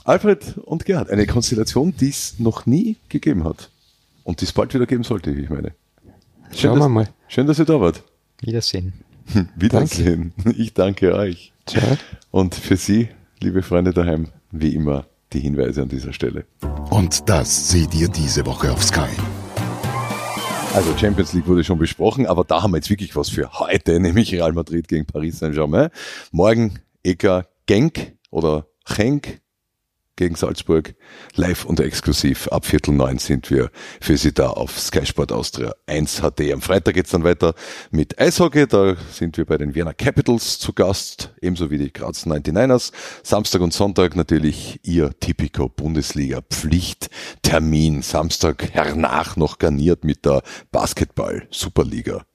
Alfred 0.03 0.57
und 0.59 0.85
Gerhard, 0.85 1.09
eine 1.09 1.25
Konstellation, 1.25 1.95
die 1.99 2.09
es 2.09 2.39
noch 2.39 2.65
nie 2.65 2.97
gegeben 3.09 3.43
hat. 3.43 3.69
Und 4.23 4.41
die 4.41 4.45
es 4.45 4.53
bald 4.53 4.73
wieder 4.73 4.85
geben 4.85 5.03
sollte, 5.03 5.35
wie 5.35 5.41
ich 5.41 5.49
meine. 5.49 5.73
Schön, 6.51 6.59
Schauen 6.59 6.77
wir 6.77 6.83
dass, 6.83 6.89
mal. 6.89 7.09
schön, 7.27 7.47
dass 7.47 7.59
ihr 7.59 7.65
da 7.65 7.79
wart. 7.79 8.03
Wiedersehen. 8.41 8.93
Wiedersehen. 9.55 10.33
Ich 10.57 10.73
danke 10.73 11.15
euch. 11.15 11.53
Ciao. 11.65 11.97
Und 12.31 12.53
für 12.53 12.77
Sie, 12.77 13.09
liebe 13.39 13.63
Freunde 13.63 13.93
daheim, 13.93 14.27
wie 14.51 14.75
immer 14.75 15.07
die 15.35 15.41
Hinweise 15.41 15.81
an 15.81 15.89
dieser 15.89 16.13
Stelle. 16.13 16.45
Und 16.89 17.29
das 17.29 17.69
seht 17.69 17.93
ihr 17.93 18.07
diese 18.07 18.45
Woche 18.45 18.71
auf 18.71 18.83
Sky. 18.83 19.09
Also 20.73 20.97
Champions 20.97 21.33
League 21.33 21.47
wurde 21.47 21.63
schon 21.63 21.77
besprochen, 21.77 22.25
aber 22.25 22.43
da 22.43 22.63
haben 22.63 22.71
wir 22.71 22.77
jetzt 22.77 22.89
wirklich 22.89 23.15
was 23.15 23.29
für 23.29 23.59
heute, 23.59 23.99
nämlich 23.99 24.33
Real 24.33 24.53
Madrid 24.53 24.87
gegen 24.87 25.05
Paris 25.05 25.39
Saint-Germain. 25.39 25.89
Morgen 26.31 26.79
Eka 27.03 27.45
Genk 27.65 28.13
oder 28.31 28.67
Genk 28.85 29.41
gegen 30.15 30.35
Salzburg. 30.35 30.95
Live 31.35 31.65
und 31.65 31.79
exklusiv. 31.79 32.47
Ab 32.49 32.65
Viertel 32.65 32.93
neun 32.93 33.17
sind 33.17 33.49
wir 33.49 33.69
für 33.99 34.17
Sie 34.17 34.33
da 34.33 34.49
auf 34.49 34.79
Sky 34.79 35.05
Sport 35.05 35.31
Austria 35.31 35.73
1 35.87 36.21
HD. 36.21 36.53
Am 36.53 36.61
Freitag 36.61 36.95
geht's 36.95 37.11
dann 37.11 37.23
weiter 37.23 37.53
mit 37.91 38.19
Eishockey. 38.19 38.67
Da 38.67 38.95
sind 39.11 39.37
wir 39.37 39.45
bei 39.45 39.57
den 39.57 39.75
Wiener 39.75 39.93
Capitals 39.93 40.59
zu 40.59 40.73
Gast, 40.73 41.33
ebenso 41.41 41.71
wie 41.71 41.77
die 41.77 41.91
Graz 41.91 42.25
99ers. 42.25 42.91
Samstag 43.23 43.61
und 43.61 43.73
Sonntag 43.73 44.15
natürlich 44.15 44.79
Ihr 44.83 45.11
Tipico 45.19 45.69
Bundesliga 45.69 46.41
Pflichttermin. 46.41 48.01
Samstag 48.01 48.73
hernach 48.73 49.35
noch 49.35 49.57
garniert 49.57 50.03
mit 50.03 50.25
der 50.25 50.41
Basketball 50.71 51.47
Superliga 51.51 52.25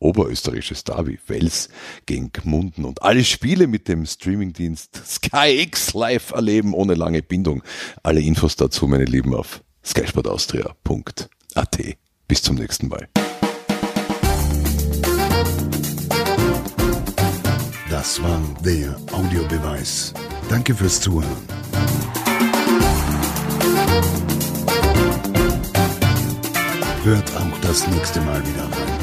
oberösterreichisches 0.00 0.84
Derby, 0.84 1.18
Wels 1.26 1.68
gegen 2.06 2.32
Gmunden 2.32 2.84
und 2.84 3.02
alle 3.02 3.24
Spiele 3.24 3.66
mit 3.66 3.88
dem 3.88 4.06
Streamingdienst 4.06 5.00
Sky 5.06 5.60
X 5.62 5.94
live 5.94 6.30
erleben 6.32 6.74
ohne 6.74 6.94
lange 6.94 7.22
Bindung. 7.22 7.62
Alle 8.02 8.20
Infos 8.20 8.56
dazu, 8.56 8.86
meine 8.86 9.04
Lieben, 9.04 9.34
auf 9.34 9.62
skysportaustria.at. 9.84 11.78
Bis 12.28 12.42
zum 12.42 12.56
nächsten 12.56 12.88
Mal. 12.88 13.08
Das 17.90 18.22
war 18.22 18.40
der 18.64 18.96
Audiobeweis. 19.12 20.14
Danke 20.48 20.74
fürs 20.74 21.00
Zuhören. 21.00 21.26
Hört 27.04 27.36
auch 27.36 27.60
das 27.62 27.86
nächste 27.88 28.20
Mal 28.20 28.40
wieder 28.46 28.64
rein. 28.64 28.97